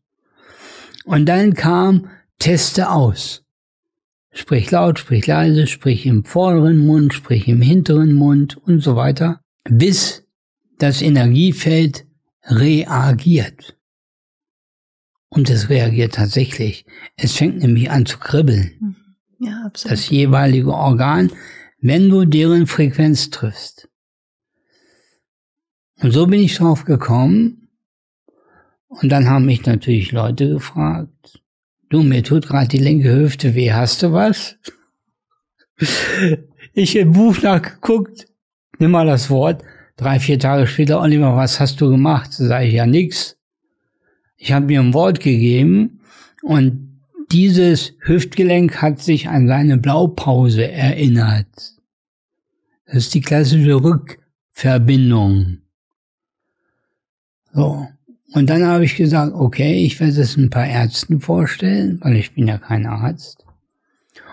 [1.05, 3.45] Und dann kam, teste aus.
[4.33, 9.41] Sprich laut, sprich leise, sprich im vorderen Mund, sprich im hinteren Mund und so weiter,
[9.65, 10.27] bis
[10.79, 12.07] das Energiefeld
[12.45, 13.77] reagiert.
[15.29, 16.87] Und es reagiert tatsächlich.
[17.17, 18.73] Es fängt nämlich an zu kribbeln.
[18.81, 18.97] Mhm.
[19.39, 19.93] Ja, absolut.
[19.93, 21.31] Das jeweilige Organ
[21.81, 23.89] wenn du deren Frequenz triffst.
[26.03, 27.69] Und so bin ich drauf gekommen.
[28.89, 31.41] Und dann haben mich natürlich Leute gefragt,
[31.91, 34.57] du, mir tut gerade die linke Hüfte weh, hast du was?
[36.73, 38.27] Ich im Buch nachgeguckt,
[38.79, 39.65] nimm mal das Wort,
[39.97, 42.33] drei, vier Tage später, Oliver, was hast du gemacht?
[42.33, 43.37] Sag ich ja nix.
[44.37, 46.01] Ich habe mir ein Wort gegeben
[46.43, 46.91] und
[47.33, 51.75] dieses Hüftgelenk hat sich an seine Blaupause erinnert.
[52.91, 55.59] Das ist die klassische Rückverbindung.
[57.53, 57.87] So.
[58.33, 62.35] Und dann habe ich gesagt, okay, ich werde es ein paar Ärzten vorstellen, weil ich
[62.35, 63.45] bin ja kein Arzt.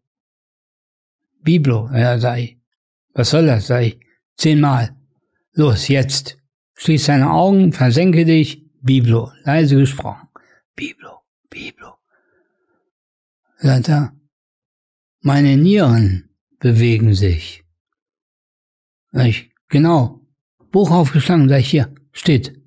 [1.41, 2.57] Biblo, ja, ich.
[3.13, 3.99] Was soll das, ich.
[4.35, 4.95] Zehnmal.
[5.53, 6.37] Los, jetzt.
[6.75, 8.69] Schließ deine Augen, versenke dich.
[8.81, 9.31] Biblo.
[9.43, 10.27] Leise gesprochen.
[10.75, 11.95] Biblo, Biblo.
[13.57, 14.15] Sagt er,
[15.21, 16.29] meine Nieren
[16.59, 17.63] bewegen sich.
[19.11, 20.25] Sag ich, genau.
[20.71, 22.60] Buch aufgeschlagen, sag ich, hier, steht.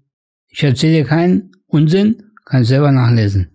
[0.57, 3.49] Ich erzähle dir keinen Unsinn, kannst selber nachlesen.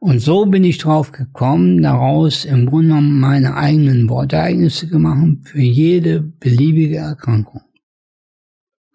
[0.00, 5.60] Und so bin ich drauf gekommen, daraus im Grunde genommen meine eigenen Wortereignisse gemacht für
[5.60, 7.62] jede beliebige Erkrankung.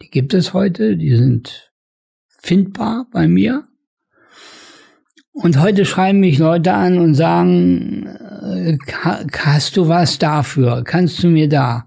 [0.01, 1.71] Die gibt es heute, die sind
[2.27, 3.69] findbar bei mir.
[5.31, 8.77] Und heute schreiben mich Leute an und sagen, äh,
[9.37, 10.83] hast du was dafür?
[10.83, 11.85] Kannst du mir da?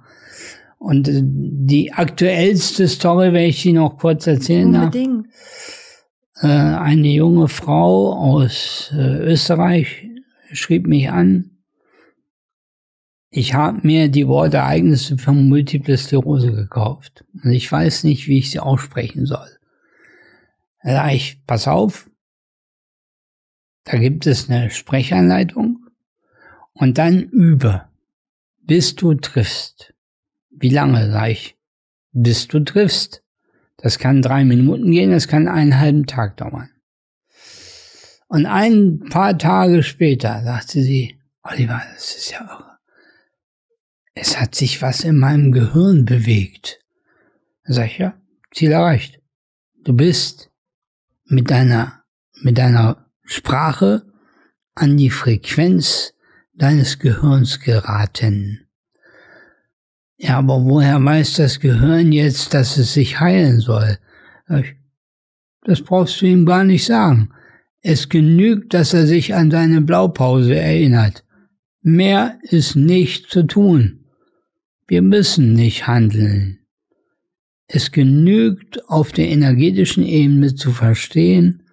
[0.78, 5.26] Und äh, die aktuellste Story, wenn ich die noch kurz erzählen Unbedingt.
[5.26, 6.42] darf.
[6.42, 10.08] Äh, eine junge Frau aus Österreich
[10.52, 11.50] schrieb mich an.
[13.30, 17.24] Ich habe mir die Wortereignisse für Multiple Sklerose gekauft.
[17.42, 19.48] Und ich weiß nicht, wie ich sie aussprechen soll.
[20.82, 22.08] Da sag ich, pass auf,
[23.84, 25.86] da gibt es eine Sprechanleitung
[26.72, 27.84] und dann übe,
[28.62, 29.94] bis du triffst.
[30.58, 31.56] Wie lange, sag ich,
[32.12, 33.22] bis du triffst.
[33.76, 36.70] Das kann drei Minuten gehen, das kann einen halben Tag dauern.
[38.28, 42.78] Und ein paar Tage später sagte sie, Oliver, das ist ja irre.
[44.14, 46.80] Es hat sich was in meinem Gehirn bewegt.
[47.64, 48.18] Sag ich, ja,
[48.52, 49.20] Ziel erreicht.
[49.84, 50.50] Du bist
[51.26, 52.02] mit deiner,
[52.40, 54.10] mit deiner Sprache
[54.74, 56.14] an die Frequenz
[56.54, 58.65] deines Gehirns geraten.
[60.18, 63.98] Ja, aber woher weiß das Gehirn jetzt, dass es sich heilen soll?
[65.62, 67.30] Das brauchst du ihm gar nicht sagen.
[67.82, 71.24] Es genügt, dass er sich an seine Blaupause erinnert.
[71.82, 74.06] Mehr ist nicht zu tun.
[74.88, 76.60] Wir müssen nicht handeln.
[77.68, 81.64] Es genügt auf der energetischen Ebene zu verstehen,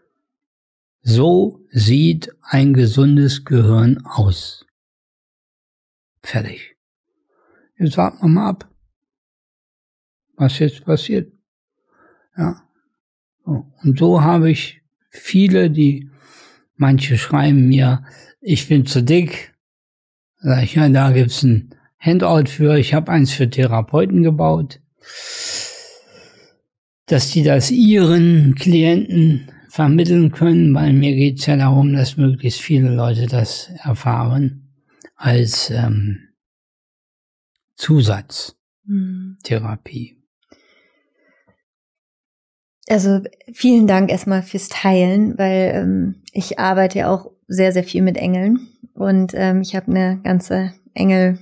[1.02, 4.66] so sieht ein gesundes Gehirn aus.
[6.22, 6.73] Fertig.
[7.78, 8.70] Jetzt warten wir mal ab,
[10.36, 11.32] was jetzt passiert.
[12.38, 12.64] Ja.
[13.44, 16.10] Und so habe ich viele, die
[16.76, 18.04] manche schreiben mir,
[18.42, 19.54] ich bin zu dick.
[20.40, 22.78] Sag ja, da gibt's ein Handout für.
[22.78, 24.82] Ich habe eins für Therapeuten gebaut
[27.06, 32.94] dass die das ihren Klienten vermitteln können, weil mir geht's ja darum, dass möglichst viele
[32.94, 34.70] Leute das erfahren
[35.16, 36.30] als ähm,
[37.84, 40.18] Zusatztherapie.
[42.88, 43.22] Also
[43.54, 48.16] vielen Dank erstmal fürs Teilen, weil ähm, ich arbeite ja auch sehr, sehr viel mit
[48.18, 51.40] Engeln und ähm, ich habe eine ganze Engel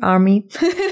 [0.00, 0.48] Army.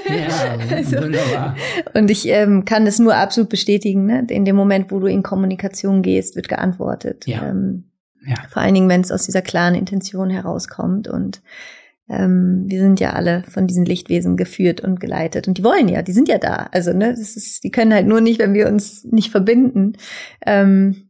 [0.07, 1.55] Ja, also, wunderbar.
[1.93, 4.05] Und ich ähm, kann das nur absolut bestätigen.
[4.05, 4.25] Ne?
[4.29, 7.27] In dem Moment, wo du in Kommunikation gehst, wird geantwortet.
[7.27, 7.49] Ja.
[7.49, 7.91] Ähm,
[8.25, 8.35] ja.
[8.49, 11.07] Vor allen Dingen, wenn es aus dieser klaren Intention herauskommt.
[11.07, 11.41] Und
[12.09, 15.47] ähm, wir sind ja alle von diesen Lichtwesen geführt und geleitet.
[15.47, 16.69] Und die wollen ja, die sind ja da.
[16.71, 19.93] Also, ne, das ist, die können halt nur nicht, wenn wir uns nicht verbinden.
[20.45, 21.05] Ähm,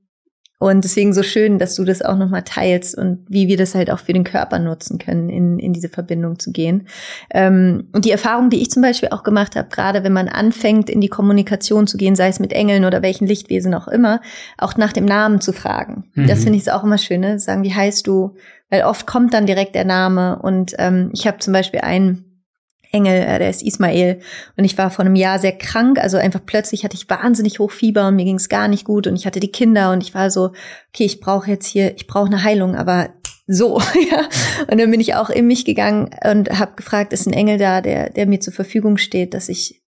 [0.58, 3.92] und deswegen so schön, dass du das auch nochmal teilst und wie wir das halt
[3.92, 6.88] auch für den Körper nutzen können, in, in diese Verbindung zu gehen.
[7.30, 10.90] Ähm, und die Erfahrung, die ich zum Beispiel auch gemacht habe, gerade wenn man anfängt,
[10.90, 14.22] in die Kommunikation zu gehen, sei es mit Engeln oder welchen Lichtwesen auch immer,
[14.58, 16.06] auch nach dem Namen zu fragen.
[16.14, 16.28] Mhm.
[16.28, 17.38] Das finde ich auch immer schön, ne?
[17.38, 18.36] Sagen, wie heißt du?
[18.70, 20.40] Weil oft kommt dann direkt der Name.
[20.42, 22.44] Und ähm, ich habe zum Beispiel einen
[22.92, 24.20] Engel, äh, der ist Ismael.
[24.58, 27.72] Und ich war vor einem Jahr sehr krank, also einfach plötzlich hatte ich wahnsinnig hoch
[27.72, 30.14] Fieber und mir ging es gar nicht gut und ich hatte die Kinder und ich
[30.14, 30.52] war so,
[30.94, 33.10] okay, ich brauche jetzt hier, ich brauche eine Heilung, aber
[33.48, 33.80] so,
[34.12, 34.28] ja.
[34.72, 37.82] Und dann bin ich auch in mich gegangen und habe gefragt, ist ein Engel da,
[37.82, 39.82] der, der mir zur Verfügung steht, dass ich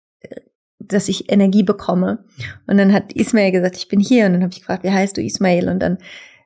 [0.88, 2.24] dass ich Energie bekomme.
[2.66, 4.26] Und dann hat Ismael gesagt, ich bin hier.
[4.26, 5.68] Und dann habe ich gefragt, wie heißt du Ismael?
[5.68, 5.98] Und dann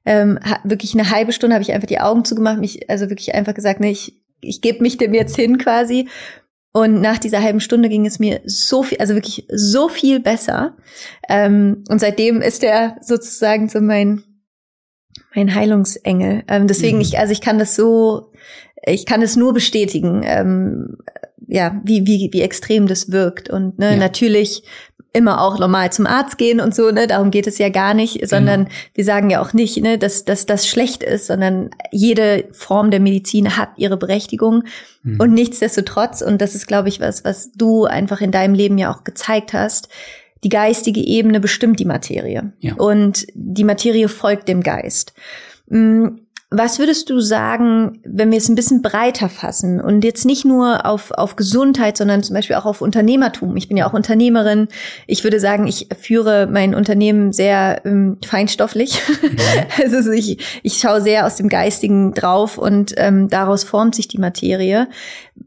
[0.08, 3.54] ähm, wirklich eine halbe Stunde habe ich einfach die Augen zugemacht, mich also wirklich einfach
[3.54, 6.08] gesagt, ne, ich ich gebe mich dem jetzt hin quasi.
[6.72, 10.76] Und nach dieser halben Stunde ging es mir so viel, also wirklich so viel besser.
[11.28, 14.22] Ähm, und seitdem ist er sozusagen so mein,
[15.34, 16.44] mein Heilungsengel.
[16.46, 17.02] Ähm, deswegen, mhm.
[17.02, 18.32] ich, also ich kann das so,
[18.86, 20.98] ich kann es nur bestätigen, ähm,
[21.46, 23.48] ja, wie, wie, wie extrem das wirkt.
[23.48, 23.96] Und ne, ja.
[23.96, 24.62] natürlich
[25.12, 27.06] immer auch normal zum Arzt gehen und so, ne?
[27.06, 28.76] Darum geht es ja gar nicht, sondern genau.
[28.94, 33.00] wir sagen ja auch nicht, ne, dass, dass das schlecht ist, sondern jede Form der
[33.00, 34.64] Medizin hat ihre Berechtigung.
[35.02, 35.20] Mhm.
[35.20, 38.92] Und nichtsdestotrotz, und das ist, glaube ich, was, was du einfach in deinem Leben ja
[38.92, 39.88] auch gezeigt hast,
[40.44, 42.52] die geistige Ebene bestimmt die Materie.
[42.60, 42.74] Ja.
[42.74, 45.14] Und die Materie folgt dem Geist.
[45.68, 46.08] Mm,
[46.50, 50.86] was würdest du sagen, wenn wir es ein bisschen breiter fassen und jetzt nicht nur
[50.86, 53.54] auf, auf Gesundheit, sondern zum Beispiel auch auf Unternehmertum?
[53.58, 54.68] Ich bin ja auch Unternehmerin.
[55.06, 59.00] Ich würde sagen, ich führe mein Unternehmen sehr ähm, feinstofflich.
[59.38, 59.84] Ja.
[59.84, 64.18] also ich, ich schaue sehr aus dem Geistigen drauf und ähm, daraus formt sich die
[64.18, 64.88] Materie.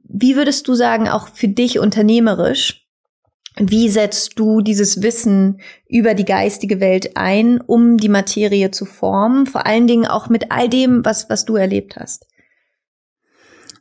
[0.03, 2.80] Wie würdest du sagen, auch für dich unternehmerisch,
[3.57, 9.45] wie setzt du dieses Wissen über die geistige Welt ein, um die Materie zu formen?
[9.45, 12.27] Vor allen Dingen auch mit all dem, was, was du erlebt hast.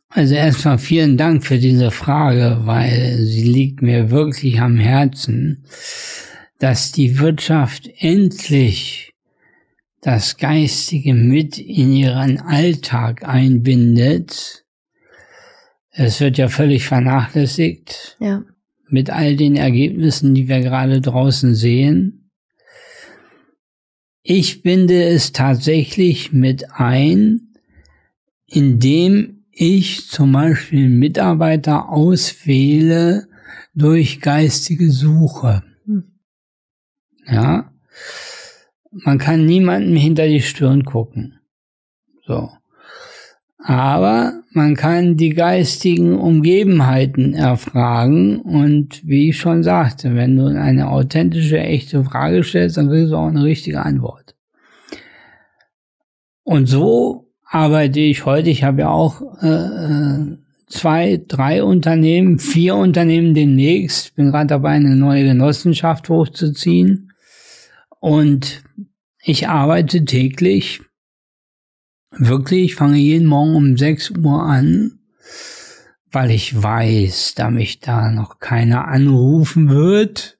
[0.08, 5.64] Also erstmal vielen Dank für diese Frage, weil sie liegt mir wirklich am Herzen,
[6.58, 9.12] dass die Wirtschaft endlich
[10.00, 14.64] das Geistige mit in ihren Alltag einbindet.
[15.92, 18.16] Es wird ja völlig vernachlässigt.
[18.18, 18.42] Ja
[18.92, 22.30] mit all den Ergebnissen, die wir gerade draußen sehen.
[24.22, 27.54] Ich binde es tatsächlich mit ein,
[28.46, 33.28] indem ich zum Beispiel Mitarbeiter auswähle
[33.74, 35.62] durch geistige Suche.
[35.84, 36.18] Hm.
[37.26, 37.72] Ja.
[38.90, 41.40] Man kann niemandem hinter die Stirn gucken.
[42.26, 42.50] So.
[43.62, 50.88] Aber man kann die geistigen Umgebenheiten erfragen und wie ich schon sagte, wenn du eine
[50.88, 54.34] authentische, echte Frage stellst, dann kriegst du auch eine richtige Antwort.
[56.42, 58.48] Und so arbeite ich heute.
[58.48, 60.36] Ich habe ja auch äh, äh
[60.70, 64.14] zwei, drei Unternehmen, vier Unternehmen demnächst.
[64.14, 67.12] Bin gerade dabei, eine neue Genossenschaft hochzuziehen.
[67.98, 68.62] Und
[69.22, 70.80] ich arbeite täglich
[72.12, 74.98] Wirklich, ich fange jeden Morgen um 6 Uhr an,
[76.10, 80.36] weil ich weiß, da mich da noch keiner anrufen wird.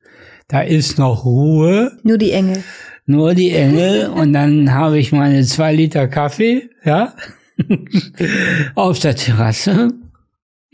[0.48, 1.96] Da ist noch Ruhe.
[2.02, 2.64] Nur die Engel.
[3.06, 4.08] Nur die Engel.
[4.08, 7.14] und dann habe ich meine zwei Liter Kaffee, ja,
[8.74, 9.92] auf der Terrasse.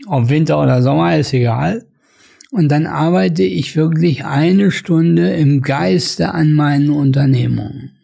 [0.07, 1.85] Ob Winter oder Sommer, ist egal.
[2.49, 7.96] Und dann arbeite ich wirklich eine Stunde im Geiste an meinen Unternehmungen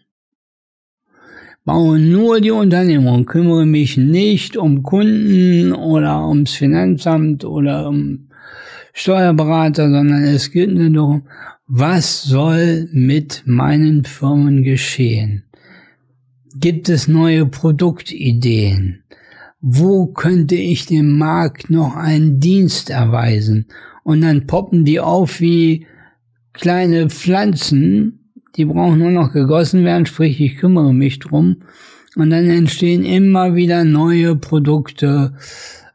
[1.66, 8.28] baue nur die Unternehmung, kümmere mich nicht um Kunden oder ums Finanzamt oder um
[8.94, 11.24] Steuerberater, sondern es geht nur darum,
[11.66, 15.44] was soll mit meinen Firmen geschehen?
[16.56, 19.04] Gibt es neue Produktideen?
[19.62, 23.68] Wo könnte ich dem Markt noch einen Dienst erweisen?
[24.04, 25.88] Und dann poppen die auf wie
[26.52, 28.23] kleine Pflanzen
[28.56, 31.64] die brauchen nur noch gegossen werden, sprich ich kümmere mich drum.
[32.16, 35.34] Und dann entstehen immer wieder neue Produkte,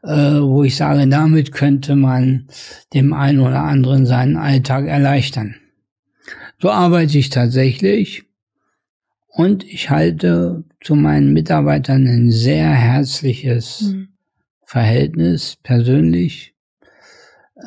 [0.03, 2.47] äh, wo ich sage, damit könnte man
[2.93, 5.55] dem einen oder anderen seinen Alltag erleichtern.
[6.61, 8.25] So arbeite ich tatsächlich
[9.29, 14.09] und ich halte zu meinen Mitarbeitern ein sehr herzliches mhm.
[14.65, 16.53] Verhältnis persönlich.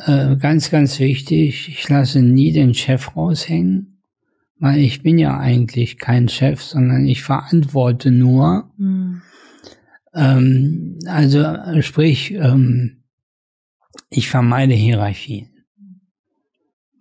[0.07, 3.91] Äh, ganz, ganz wichtig, ich lasse nie den Chef raushängen
[4.63, 8.71] weil ich bin ja eigentlich kein Chef, sondern ich verantworte nur.
[8.77, 9.21] Mhm.
[10.15, 11.43] Ähm, also
[11.81, 13.03] sprich, ähm,
[14.09, 15.49] ich vermeide Hierarchien.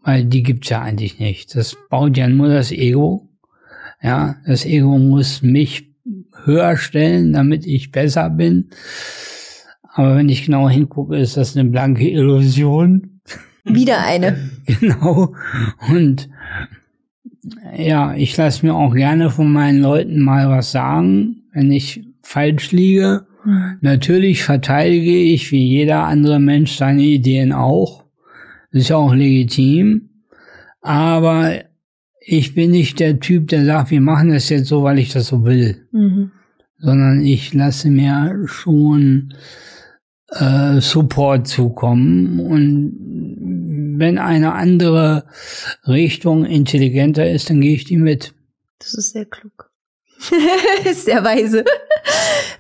[0.02, 1.56] Weil die gibt's ja eigentlich nicht.
[1.56, 3.30] Das baut ja nur das Ego.
[4.02, 5.94] Ja, das Ego muss mich
[6.44, 8.72] höher stellen, damit ich besser bin.
[9.84, 13.22] Aber wenn ich genau hingucke, ist das eine blanke Illusion.
[13.66, 14.50] Wieder eine.
[14.66, 15.36] genau.
[15.90, 16.28] Und
[17.78, 22.72] ja, ich lasse mir auch gerne von meinen Leuten mal was sagen, wenn ich falsch
[22.72, 23.26] liege.
[23.46, 23.78] Mhm.
[23.82, 28.06] Natürlich verteidige ich wie jeder andere Mensch seine Ideen auch.
[28.72, 30.10] Das ist ja auch legitim.
[30.82, 31.54] Aber
[32.20, 35.28] ich bin nicht der Typ, der sagt, wir machen das jetzt so, weil ich das
[35.28, 35.88] so will.
[35.92, 36.32] Mhm.
[36.78, 39.34] Sondern ich lasse mir schon
[40.30, 43.31] äh, Support zukommen und
[44.02, 45.24] wenn eine andere
[45.88, 48.34] Richtung intelligenter ist, dann gehe ich die mit.
[48.80, 49.72] Das ist sehr klug.
[50.86, 51.64] ist sehr weise.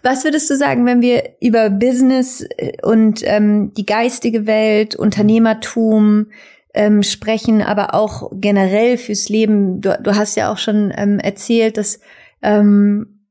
[0.01, 6.27] Was würdest du sagen, wenn wir über Business äh, und ähm, die geistige Welt, Unternehmertum
[6.73, 9.81] ähm, sprechen, aber auch generell fürs Leben?
[9.81, 11.99] Du, du hast ja auch schon ähm, erzählt, dass
[12.41, 13.27] ähm,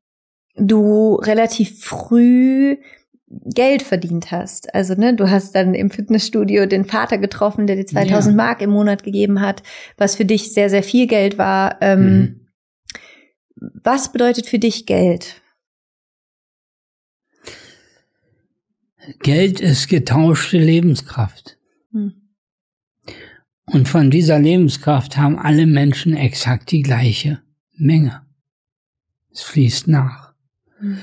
[0.57, 2.77] du relativ früh
[3.31, 4.75] Geld verdient hast.
[4.75, 8.37] Also, ne, du hast dann im Fitnessstudio den Vater getroffen, der dir 2000 ja.
[8.37, 9.63] Mark im Monat gegeben hat,
[9.97, 11.77] was für dich sehr, sehr viel Geld war.
[11.81, 12.41] Ähm, mhm.
[13.83, 15.41] Was bedeutet für dich Geld?
[19.23, 21.59] Geld ist getauschte Lebenskraft.
[21.93, 22.15] Hm.
[23.67, 27.41] Und von dieser Lebenskraft haben alle Menschen exakt die gleiche
[27.77, 28.27] Menge.
[29.33, 30.35] Es fließt nach.
[30.79, 30.99] Hm.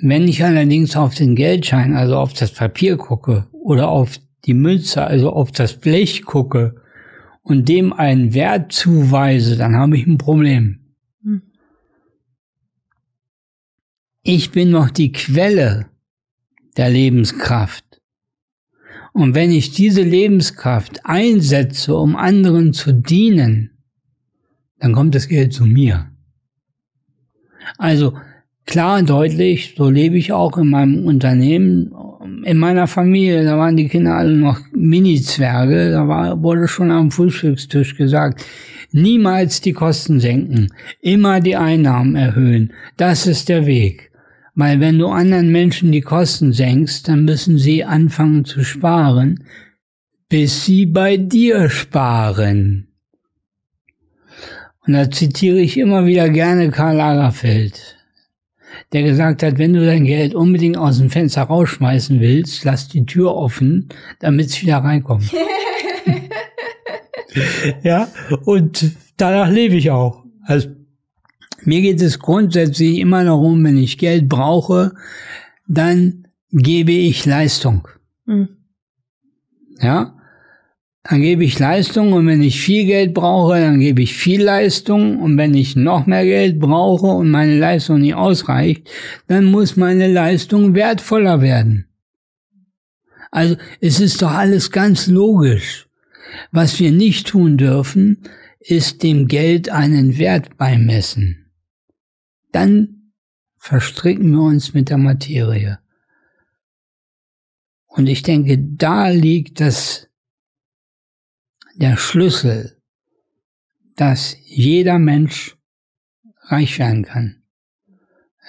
[0.00, 5.04] Wenn ich allerdings auf den Geldschein, also auf das Papier gucke oder auf die Münze,
[5.04, 6.80] also auf das Blech gucke
[7.42, 10.94] und dem einen Wert zuweise, dann habe ich ein Problem.
[11.22, 11.42] Hm.
[14.22, 15.86] Ich bin noch die Quelle
[16.76, 18.00] der Lebenskraft.
[19.12, 23.78] Und wenn ich diese Lebenskraft einsetze, um anderen zu dienen,
[24.78, 26.12] dann kommt das Geld zu mir.
[27.78, 28.16] Also
[28.68, 31.90] klar, deutlich, so lebe ich auch in meinem Unternehmen,
[32.44, 37.10] in meiner Familie, da waren die Kinder alle noch Mini-Zwerge, da war, wurde schon am
[37.10, 38.44] Frühstückstisch gesagt,
[38.92, 40.68] niemals die Kosten senken,
[41.00, 44.12] immer die Einnahmen erhöhen, das ist der Weg.
[44.54, 49.44] Weil wenn du anderen Menschen die Kosten senkst, dann müssen sie anfangen zu sparen,
[50.28, 52.88] bis sie bei dir sparen.
[54.84, 57.97] Und da zitiere ich immer wieder gerne Karl Lagerfeld,
[58.92, 63.06] der gesagt hat, wenn du dein Geld unbedingt aus dem Fenster rausschmeißen willst, lass die
[63.06, 63.88] Tür offen,
[64.20, 65.32] damit es wieder reinkommt.
[67.82, 68.08] ja,
[68.44, 70.24] und danach lebe ich auch.
[70.42, 70.68] Also
[71.62, 74.94] mir geht es grundsätzlich immer darum, wenn ich Geld brauche,
[75.66, 77.88] dann gebe ich Leistung.
[78.24, 78.48] Mhm.
[79.80, 80.17] Ja?
[81.08, 85.18] Dann gebe ich Leistung und wenn ich viel Geld brauche, dann gebe ich viel Leistung
[85.18, 88.90] und wenn ich noch mehr Geld brauche und meine Leistung nicht ausreicht,
[89.26, 91.86] dann muss meine Leistung wertvoller werden.
[93.30, 95.88] Also es ist doch alles ganz logisch.
[96.52, 98.18] Was wir nicht tun dürfen,
[98.60, 101.48] ist dem Geld einen Wert beimessen
[102.52, 103.12] dann
[103.56, 105.78] verstricken wir uns mit der Materie.
[107.86, 110.07] Und ich denke, da liegt das,
[111.80, 112.76] der Schlüssel,
[113.96, 115.56] dass jeder Mensch
[116.42, 117.42] reich werden kann.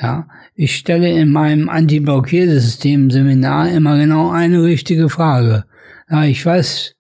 [0.02, 5.66] Ja, ich stelle in meinem Anti-Blockiersystem Seminar immer genau eine richtige Frage.
[6.10, 6.96] Ja, ich weiß,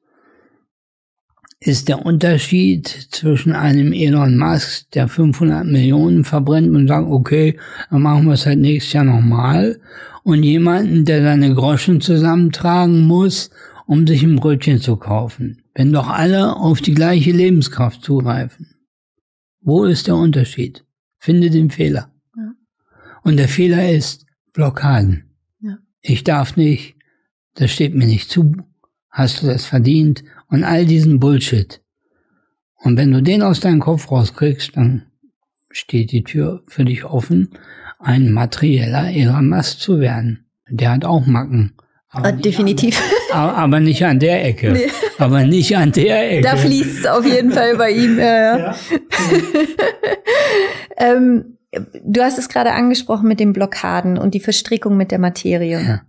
[1.61, 7.57] ist der Unterschied zwischen einem Elon Musk, der 500 Millionen verbrennt und sagt, okay,
[7.89, 9.79] dann machen wir es halt nächstes Jahr nochmal,
[10.23, 13.49] und jemanden, der seine Groschen zusammentragen muss,
[13.87, 15.58] um sich ein Brötchen zu kaufen.
[15.73, 18.67] Wenn doch alle auf die gleiche Lebenskraft zugreifen.
[19.61, 20.85] Wo ist der Unterschied?
[21.17, 22.13] Finde den Fehler.
[22.35, 22.53] Ja.
[23.23, 25.35] Und der Fehler ist Blockaden.
[25.59, 25.77] Ja.
[26.01, 26.95] Ich darf nicht,
[27.55, 28.55] das steht mir nicht zu,
[29.09, 31.81] hast du das verdient und all diesen Bullshit.
[32.75, 35.05] Und wenn du den aus deinem Kopf rauskriegst, dann
[35.69, 37.49] steht die Tür für dich offen,
[37.99, 40.45] ein materieller Musk zu werden.
[40.69, 41.73] Der hat auch Macken.
[42.11, 42.99] Aber Definitiv.
[43.31, 44.71] An, aber nicht an der Ecke.
[44.71, 44.87] Nee.
[45.19, 46.41] Aber nicht an der Ecke.
[46.41, 48.17] Da fließt es auf jeden Fall bei ihm.
[48.17, 48.75] Ja, ja.
[50.97, 51.57] ähm,
[52.03, 55.79] du hast es gerade angesprochen mit den Blockaden und die Verstrickung mit der Materie.
[55.81, 56.01] Ja.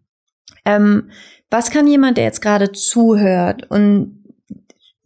[0.64, 1.11] Ähm,
[1.51, 4.24] was kann jemand, der jetzt gerade zuhört und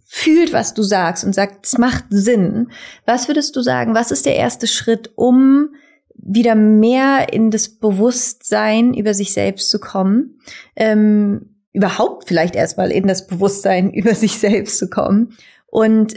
[0.07, 2.68] fühlt, was du sagst und sagt, es macht Sinn,
[3.05, 5.70] was würdest du sagen, was ist der erste Schritt, um
[6.15, 10.39] wieder mehr in das Bewusstsein über sich selbst zu kommen,
[10.77, 15.37] ähm, überhaupt vielleicht erstmal in das Bewusstsein über sich selbst zu kommen
[15.67, 16.15] und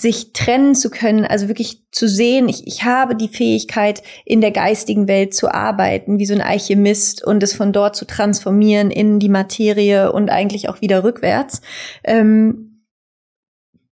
[0.00, 4.50] sich trennen zu können, also wirklich zu sehen, ich, ich habe die Fähigkeit, in der
[4.50, 9.18] geistigen Welt zu arbeiten, wie so ein Alchemist und es von dort zu transformieren in
[9.18, 11.60] die Materie und eigentlich auch wieder rückwärts.
[12.04, 12.84] Ähm,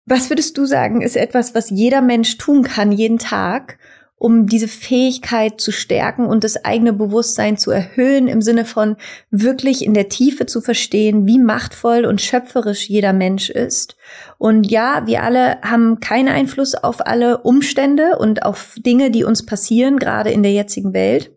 [0.06, 3.78] was würdest du sagen, ist etwas, was jeder Mensch tun kann, jeden Tag,
[4.18, 8.96] um diese Fähigkeit zu stärken und das eigene Bewusstsein zu erhöhen, im Sinne von
[9.30, 13.96] wirklich in der Tiefe zu verstehen, wie machtvoll und schöpferisch jeder Mensch ist.
[14.38, 19.44] Und ja, wir alle haben keinen Einfluss auf alle Umstände und auf Dinge, die uns
[19.44, 21.30] passieren, gerade in der jetzigen Welt.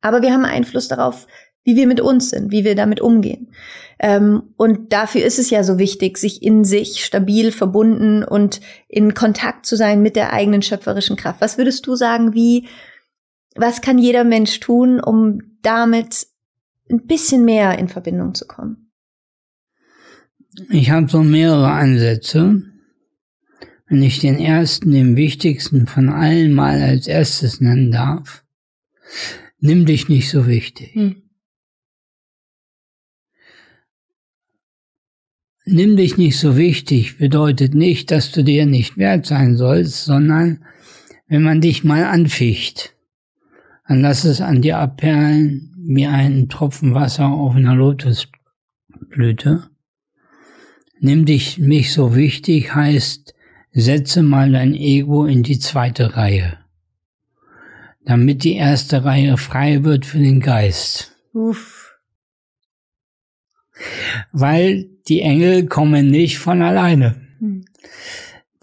[0.00, 1.26] Aber wir haben Einfluss darauf,
[1.64, 3.52] wie wir mit uns sind, wie wir damit umgehen.
[3.98, 9.12] Ähm, und dafür ist es ja so wichtig, sich in sich stabil verbunden und in
[9.14, 11.40] Kontakt zu sein mit der eigenen schöpferischen Kraft.
[11.40, 12.66] Was würdest du sagen, wie,
[13.54, 16.26] was kann jeder Mensch tun, um damit
[16.90, 18.90] ein bisschen mehr in Verbindung zu kommen?
[20.70, 22.62] Ich habe so mehrere Ansätze.
[23.86, 28.44] Wenn ich den ersten, den wichtigsten von allen mal als erstes nennen darf,
[29.58, 30.94] nimm dich nicht so wichtig.
[30.94, 31.29] Hm.
[35.70, 40.64] Nimm dich nicht so wichtig bedeutet nicht, dass du dir nicht wert sein sollst, sondern
[41.28, 42.94] wenn man dich mal anficht,
[43.86, 49.70] dann lass es an dir abperlen wie ein Tropfen Wasser auf einer Lotusblüte.
[51.00, 53.34] Nimm dich nicht so wichtig heißt,
[53.72, 56.58] setze mal dein Ego in die zweite Reihe,
[58.04, 61.16] damit die erste Reihe frei wird für den Geist.
[61.32, 61.96] Uff.
[64.32, 67.16] Weil die Engel kommen nicht von alleine.
[67.40, 67.64] Hm.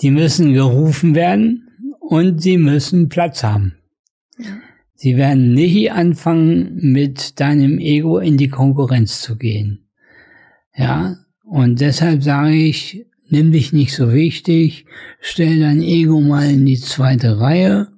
[0.02, 1.68] Die müssen gerufen werden
[2.00, 3.76] und sie müssen Platz haben.
[4.40, 4.58] Ja.
[4.96, 9.90] Sie werden nicht anfangen, mit deinem Ego in die Konkurrenz zu gehen.
[10.76, 14.86] Ja, und deshalb sage ich, nimm dich nicht so wichtig,
[15.20, 17.90] stell dein Ego mal in die zweite Reihe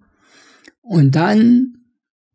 [0.81, 1.75] und dann,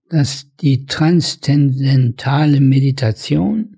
[0.08, 3.73] dass die transzendentale Meditation,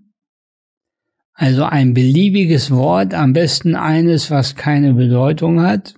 [1.37, 5.95] also ein beliebiges Wort, am besten eines, was keine Bedeutung hat,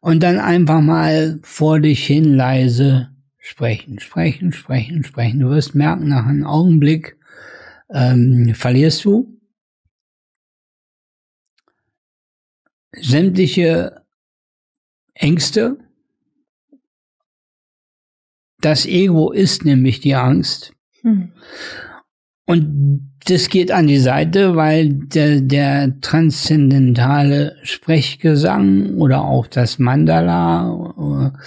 [0.00, 5.40] und dann einfach mal vor dich hin leise sprechen, sprechen, sprechen, sprechen.
[5.40, 7.16] Du wirst merken, nach einem Augenblick
[7.88, 9.40] ähm, verlierst du
[12.92, 14.04] sämtliche
[15.14, 15.78] Ängste.
[18.60, 20.72] Das Ego ist nämlich die Angst.
[21.02, 21.32] Hm.
[22.46, 31.32] Und das geht an die Seite, weil der, der transzendentale Sprechgesang oder auch das Mandala
[31.32, 31.38] äh,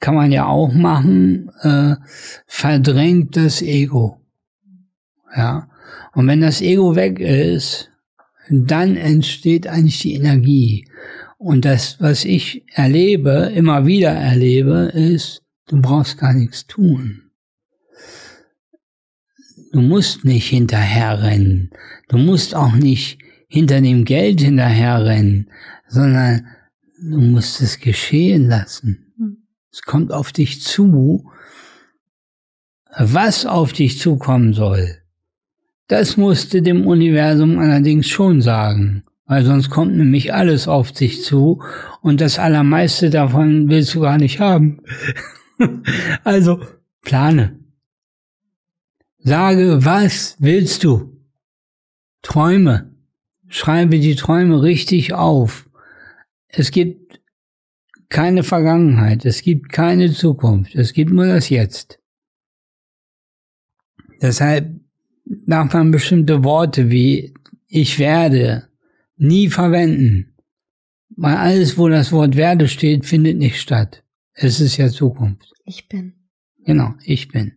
[0.00, 1.96] kann man ja auch machen, äh,
[2.46, 4.20] verdrängt das Ego.
[5.36, 5.68] Ja.
[6.14, 7.90] Und wenn das Ego weg ist,
[8.48, 10.86] dann entsteht eigentlich die Energie.
[11.36, 17.23] Und das, was ich erlebe, immer wieder erlebe, ist, du brauchst gar nichts tun.
[19.74, 21.70] Du musst nicht hinterherrennen.
[22.08, 23.18] Du musst auch nicht
[23.48, 25.50] hinter dem Geld hinterherrennen,
[25.88, 26.46] sondern
[26.96, 29.12] du musst es geschehen lassen.
[29.18, 29.38] Hm.
[29.72, 31.28] Es kommt auf dich zu.
[32.96, 34.98] Was auf dich zukommen soll,
[35.88, 41.64] das musste dem Universum allerdings schon sagen, weil sonst kommt nämlich alles auf dich zu
[42.00, 44.82] und das Allermeiste davon willst du gar nicht haben.
[46.22, 46.60] also
[47.02, 47.63] plane.
[49.26, 51.16] Sage, was willst du?
[52.20, 52.94] Träume.
[53.48, 55.68] Schreibe die Träume richtig auf.
[56.46, 57.20] Es gibt
[58.10, 61.98] keine Vergangenheit, es gibt keine Zukunft, es gibt nur das Jetzt.
[64.20, 64.78] Deshalb
[65.24, 67.34] darf man bestimmte Worte wie
[67.66, 68.68] ich werde
[69.16, 70.34] nie verwenden.
[71.16, 74.04] Weil alles, wo das Wort werde steht, findet nicht statt.
[74.34, 75.50] Es ist ja Zukunft.
[75.64, 76.12] Ich bin.
[76.64, 77.54] Genau, ich bin.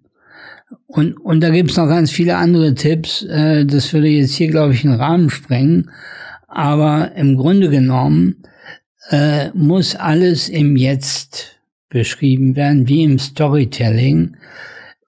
[0.85, 3.23] Und, und da gibt's noch ganz viele andere Tipps.
[3.23, 5.91] Äh, das würde jetzt hier, glaube ich, einen Rahmen sprengen.
[6.47, 8.43] Aber im Grunde genommen
[9.09, 11.59] äh, muss alles im Jetzt
[11.89, 12.87] beschrieben werden.
[12.87, 14.37] Wie im Storytelling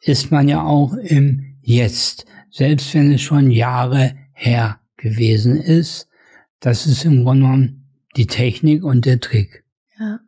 [0.01, 2.25] ist man ja auch im Jetzt.
[2.51, 6.07] Selbst wenn es schon Jahre her gewesen ist.
[6.59, 7.85] Das ist im Grunde genommen
[8.15, 9.63] die Technik und der Trick.
[9.97, 10.19] Ja.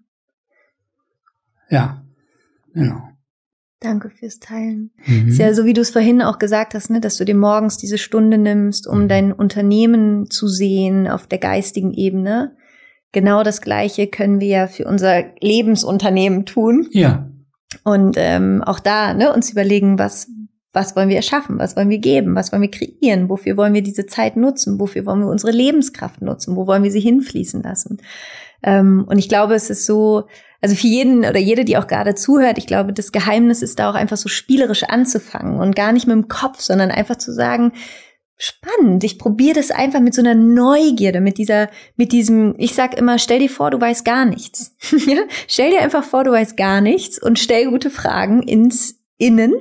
[1.69, 2.05] Ja,
[2.73, 3.10] genau.
[3.81, 4.91] Danke fürs Teilen.
[5.07, 5.29] Mhm.
[5.29, 7.77] Ist ja so, wie du es vorhin auch gesagt hast, ne, dass du dir morgens
[7.77, 9.07] diese Stunde nimmst, um mhm.
[9.07, 12.55] dein Unternehmen zu sehen auf der geistigen Ebene.
[13.11, 16.89] Genau das Gleiche können wir ja für unser Lebensunternehmen tun.
[16.91, 17.27] Ja.
[17.83, 20.27] Und ähm, auch da ne, uns überlegen, was,
[20.73, 23.81] was wollen wir erschaffen, was wollen wir geben, was wollen wir kreieren, wofür wollen wir
[23.81, 27.97] diese Zeit nutzen, wofür wollen wir unsere Lebenskraft nutzen, wo wollen wir sie hinfließen lassen.
[28.61, 30.27] Ähm, und ich glaube, es ist so,
[30.61, 33.89] also für jeden oder jede, die auch gerade zuhört, ich glaube, das Geheimnis ist da
[33.89, 37.73] auch einfach so spielerisch anzufangen und gar nicht mit dem Kopf, sondern einfach zu sagen,
[38.37, 42.97] spannend, ich probiere das einfach mit so einer Neugierde, mit dieser, mit diesem, ich sag
[42.97, 44.75] immer, stell dir vor, du weißt gar nichts.
[45.47, 49.53] stell dir einfach vor, du weißt gar nichts und stell gute Fragen ins Innen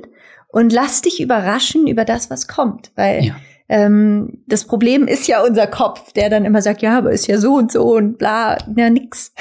[0.49, 3.35] und lass dich überraschen über das, was kommt, weil ja
[3.71, 7.37] ähm, das Problem ist ja unser Kopf, der dann immer sagt, ja, aber ist ja
[7.37, 9.33] so und so und bla, ja, nix.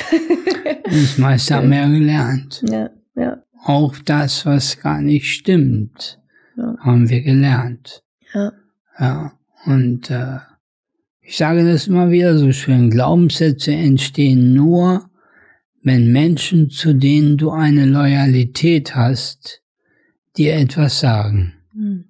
[0.85, 2.63] das meiste haben wir ja gelernt.
[2.71, 3.43] Ja, ja.
[3.65, 6.21] Auch das, was gar nicht stimmt,
[6.57, 6.77] ja.
[6.79, 8.05] haben wir gelernt.
[8.33, 8.53] Ja.
[9.01, 9.33] Ja,
[9.67, 10.39] und äh,
[11.23, 15.11] ich sage das immer wieder so schön, Glaubenssätze entstehen nur,
[15.83, 19.61] wenn Menschen, zu denen du eine Loyalität hast,
[20.37, 21.55] dir etwas sagen.
[21.73, 22.05] Mhm.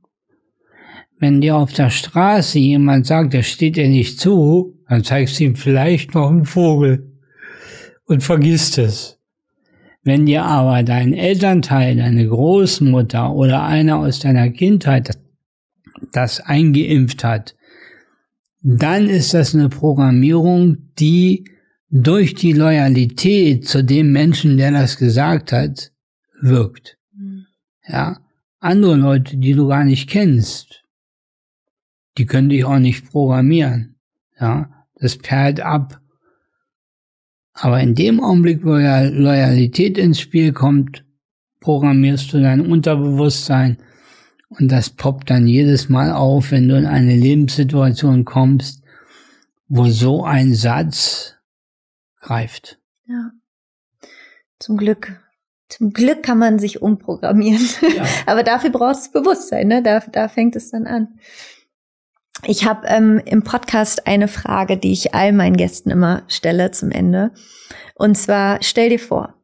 [1.20, 5.44] Wenn dir auf der Straße jemand sagt, das steht dir nicht zu, dann zeigst du
[5.44, 7.12] ihm vielleicht noch einen Vogel
[8.06, 9.18] und vergisst es.
[10.02, 15.10] Wenn dir aber dein Elternteil, deine Großmutter oder einer aus deiner Kindheit
[16.12, 17.54] das eingeimpft hat,
[18.62, 21.44] dann ist das eine Programmierung, die
[21.90, 25.92] durch die Loyalität zu dem Menschen, der das gesagt hat,
[26.40, 26.96] wirkt.
[27.14, 27.44] Mhm.
[27.86, 28.20] Ja,
[28.58, 30.79] andere Leute, die du gar nicht kennst,
[32.20, 33.96] die können dich auch nicht programmieren.
[34.38, 36.02] Ja, das perlt ab.
[37.54, 41.02] Aber in dem Augenblick, wo ja Loyalität ins Spiel kommt,
[41.60, 43.78] programmierst du dein Unterbewusstsein
[44.50, 48.82] und das poppt dann jedes Mal auf, wenn du in eine Lebenssituation kommst,
[49.66, 51.36] wo so ein Satz
[52.20, 52.78] greift.
[53.06, 53.30] Ja.
[54.58, 55.18] Zum Glück.
[55.70, 57.66] Zum Glück kann man sich umprogrammieren.
[57.96, 58.04] Ja.
[58.26, 59.82] Aber dafür brauchst du Bewusstsein, ne?
[59.82, 61.18] Da, da fängt es dann an.
[62.46, 66.90] Ich habe ähm, im Podcast eine Frage, die ich all meinen Gästen immer stelle zum
[66.90, 67.32] Ende.
[67.94, 69.34] Und zwar, stell dir vor,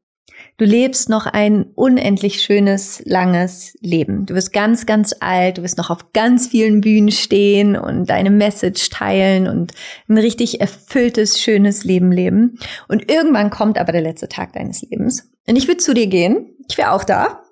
[0.57, 4.25] du lebst noch ein unendlich schönes, langes Leben.
[4.25, 8.31] Du wirst ganz, ganz alt, du wirst noch auf ganz vielen Bühnen stehen und deine
[8.31, 9.73] Message teilen und
[10.09, 12.59] ein richtig erfülltes, schönes Leben leben.
[12.89, 15.31] Und irgendwann kommt aber der letzte Tag deines Lebens.
[15.47, 16.47] Und ich würde zu dir gehen.
[16.69, 17.43] Ich wäre auch da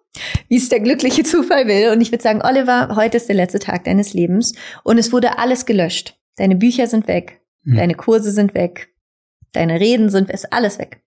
[0.49, 1.91] wie es der glückliche Zufall will.
[1.91, 5.39] Und ich würde sagen, Oliver, heute ist der letzte Tag deines Lebens und es wurde
[5.39, 6.19] alles gelöscht.
[6.37, 7.77] Deine Bücher sind weg, mhm.
[7.77, 8.89] deine Kurse sind weg,
[9.53, 11.03] deine Reden sind, ist alles weg.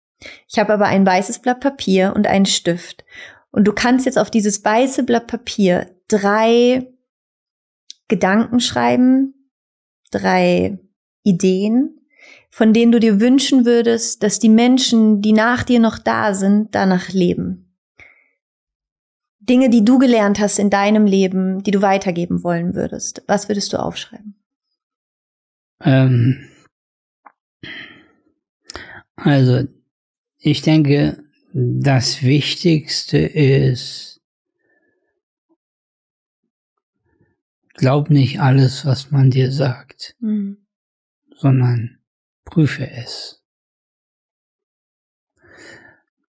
[0.48, 3.06] Ich habe aber ein weißes Blatt Papier und einen Stift.
[3.52, 6.88] Und du kannst jetzt auf dieses weiße Blatt Papier drei
[8.08, 9.52] Gedanken schreiben,
[10.12, 10.80] drei
[11.24, 12.00] Ideen,
[12.50, 16.74] von denen du dir wünschen würdest, dass die Menschen, die nach dir noch da sind,
[16.74, 17.67] danach leben.
[19.50, 23.24] Dinge, die du gelernt hast in deinem Leben, die du weitergeben wollen würdest?
[23.28, 24.36] Was würdest du aufschreiben?
[25.82, 26.50] Ähm,
[29.16, 29.68] also,
[30.38, 31.24] ich denke,
[31.54, 34.22] das Wichtigste ist,
[37.74, 40.58] glaub nicht alles, was man dir sagt, mhm.
[41.36, 42.00] sondern
[42.44, 43.44] prüfe es.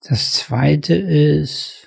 [0.03, 1.86] Das zweite ist,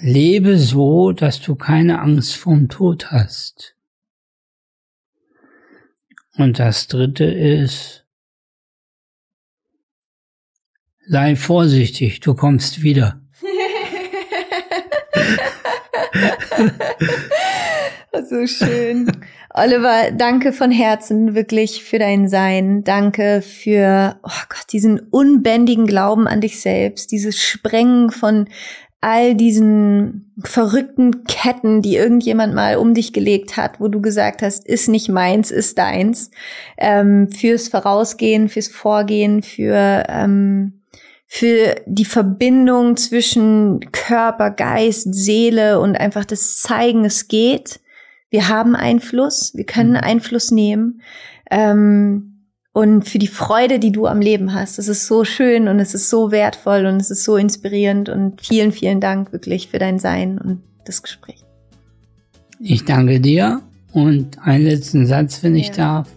[0.00, 3.76] Lebe so, dass du keine Angst vorm Tod hast.
[6.36, 8.04] Und das dritte ist,
[11.06, 13.20] sei vorsichtig, du kommst wieder.
[18.28, 19.10] so schön.
[19.56, 22.82] Oliver, danke von Herzen wirklich für dein Sein.
[22.82, 28.48] Danke für oh Gott, diesen unbändigen Glauben an dich selbst, dieses Sprengen von
[29.04, 34.66] all diesen verrückten Ketten, die irgendjemand mal um dich gelegt hat, wo du gesagt hast,
[34.66, 36.30] ist nicht meins, ist deins,
[36.78, 40.80] ähm, fürs Vorausgehen, fürs Vorgehen, für ähm,
[41.26, 47.80] für die Verbindung zwischen Körper, Geist, Seele und einfach das Zeigen, es geht.
[48.30, 50.00] Wir haben Einfluss, wir können mhm.
[50.02, 51.02] Einfluss nehmen.
[51.50, 52.33] Ähm,
[52.74, 54.78] und für die Freude, die du am Leben hast.
[54.78, 58.42] Es ist so schön und es ist so wertvoll und es ist so inspirierend und
[58.42, 61.42] vielen, vielen Dank wirklich für dein Sein und das Gespräch.
[62.58, 63.62] Ich danke dir
[63.92, 65.74] und einen letzten Satz, wenn ich ja.
[65.74, 66.08] darf.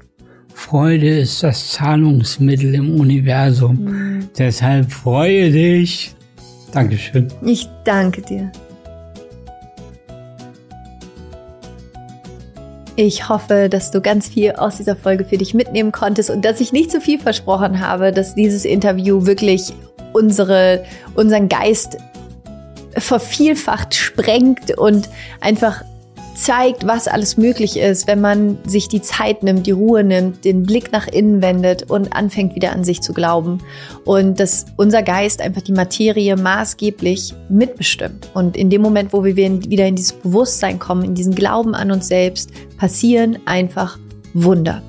[0.53, 3.83] Freude ist das Zahlungsmittel im Universum.
[3.83, 4.29] Mhm.
[4.35, 6.15] Deshalb freue dich.
[6.71, 7.27] Dankeschön.
[7.45, 8.51] Ich danke dir.
[12.99, 16.59] Ich hoffe, dass du ganz viel aus dieser Folge für dich mitnehmen konntest und dass
[16.59, 19.71] ich nicht zu viel versprochen habe, dass dieses Interview wirklich
[20.13, 20.83] unsere,
[21.13, 21.99] unseren Geist
[22.97, 25.09] vervielfacht sprengt und
[25.41, 25.83] einfach
[26.38, 30.63] zeigt, was alles möglich ist, wenn man sich die Zeit nimmt, die Ruhe nimmt, den
[30.63, 33.59] Blick nach innen wendet und anfängt wieder an sich zu glauben.
[34.05, 38.29] Und dass unser Geist einfach die Materie maßgeblich mitbestimmt.
[38.33, 41.91] Und in dem Moment, wo wir wieder in dieses Bewusstsein kommen, in diesen Glauben an
[41.91, 43.97] uns selbst, passieren einfach
[44.33, 44.83] Wunder.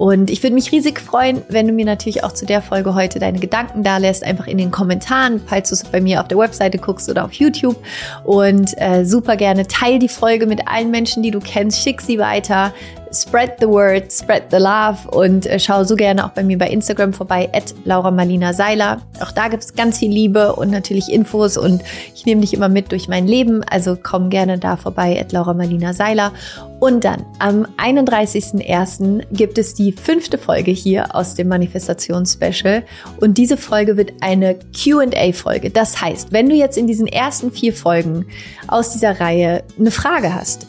[0.00, 3.18] Und ich würde mich riesig freuen, wenn du mir natürlich auch zu der Folge heute
[3.18, 6.38] deine Gedanken da lässt, einfach in den Kommentaren, falls du es bei mir auf der
[6.38, 7.76] Webseite guckst oder auf YouTube.
[8.24, 12.18] Und äh, super gerne teil die Folge mit allen Menschen, die du kennst, schick sie
[12.18, 12.72] weiter
[13.12, 16.68] spread the word, spread the love und äh, schau so gerne auch bei mir bei
[16.68, 19.02] Instagram vorbei, at Laura Marlina Seiler.
[19.20, 21.82] Auch da gibt es ganz viel Liebe und natürlich Infos und
[22.14, 25.54] ich nehme dich immer mit durch mein Leben, also komm gerne da vorbei, at Laura
[25.54, 26.32] Marlina Seiler.
[26.78, 29.26] Und dann am 31.01.
[29.32, 32.84] gibt es die fünfte Folge hier aus dem Manifestations-Special
[33.20, 35.70] und diese Folge wird eine Q&A-Folge.
[35.70, 38.26] Das heißt, wenn du jetzt in diesen ersten vier Folgen
[38.66, 40.66] aus dieser Reihe eine Frage hast,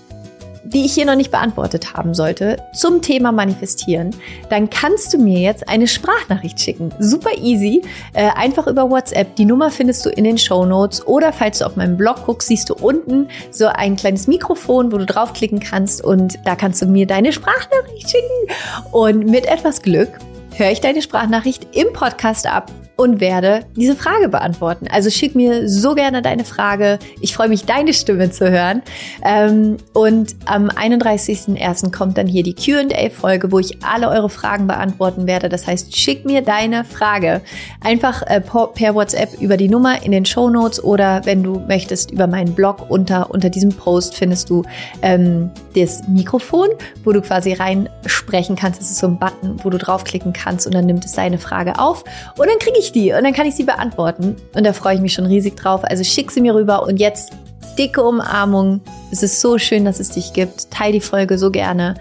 [0.73, 4.15] die ich hier noch nicht beantwortet haben sollte, zum Thema Manifestieren,
[4.49, 6.93] dann kannst du mir jetzt eine Sprachnachricht schicken.
[6.99, 7.81] Super easy.
[8.13, 9.35] Äh, einfach über WhatsApp.
[9.35, 12.47] Die Nummer findest du in den Show Notes oder falls du auf meinem Blog guckst,
[12.47, 16.85] siehst du unten so ein kleines Mikrofon, wo du draufklicken kannst und da kannst du
[16.85, 18.91] mir deine Sprachnachricht schicken.
[18.91, 20.19] Und mit etwas Glück
[20.55, 24.87] höre ich deine Sprachnachricht im Podcast ab und werde diese Frage beantworten.
[24.91, 26.99] Also schick mir so gerne deine Frage.
[27.19, 28.81] Ich freue mich, deine Stimme zu hören.
[29.23, 31.91] Ähm, und am 31.01.
[31.91, 35.49] kommt dann hier die QA-Folge, wo ich alle eure Fragen beantworten werde.
[35.49, 37.41] Das heißt, schick mir deine Frage
[37.81, 42.11] einfach äh, per WhatsApp über die Nummer in den Show Notes oder wenn du möchtest,
[42.11, 44.63] über meinen Blog unter, unter diesem Post findest du
[45.01, 46.69] ähm, das Mikrofon,
[47.03, 48.79] wo du quasi reinsprechen kannst.
[48.79, 51.79] Das ist so ein Button, wo du draufklicken kannst und dann nimmt es deine Frage
[51.79, 52.03] auf.
[52.37, 54.35] Und dann kriege ich die und dann kann ich sie beantworten.
[54.55, 55.83] Und da freue ich mich schon riesig drauf.
[55.83, 57.33] Also schick sie mir rüber und jetzt
[57.77, 58.81] dicke Umarmung.
[59.11, 60.71] Es ist so schön, dass es dich gibt.
[60.71, 61.95] Teil die Folge so gerne.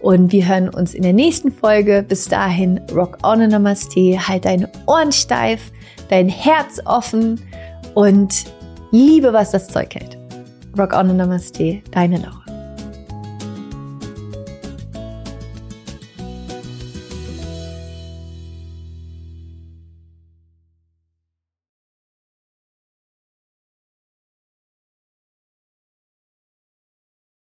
[0.00, 2.04] Und wir hören uns in der nächsten Folge.
[2.06, 4.18] Bis dahin, rock on and Namaste.
[4.28, 5.72] Halt deine Ohren steif,
[6.08, 7.40] dein Herz offen
[7.94, 8.44] und
[8.90, 10.18] liebe, was das Zeug hält.
[10.78, 12.53] Rock on and Namaste, deine Laura.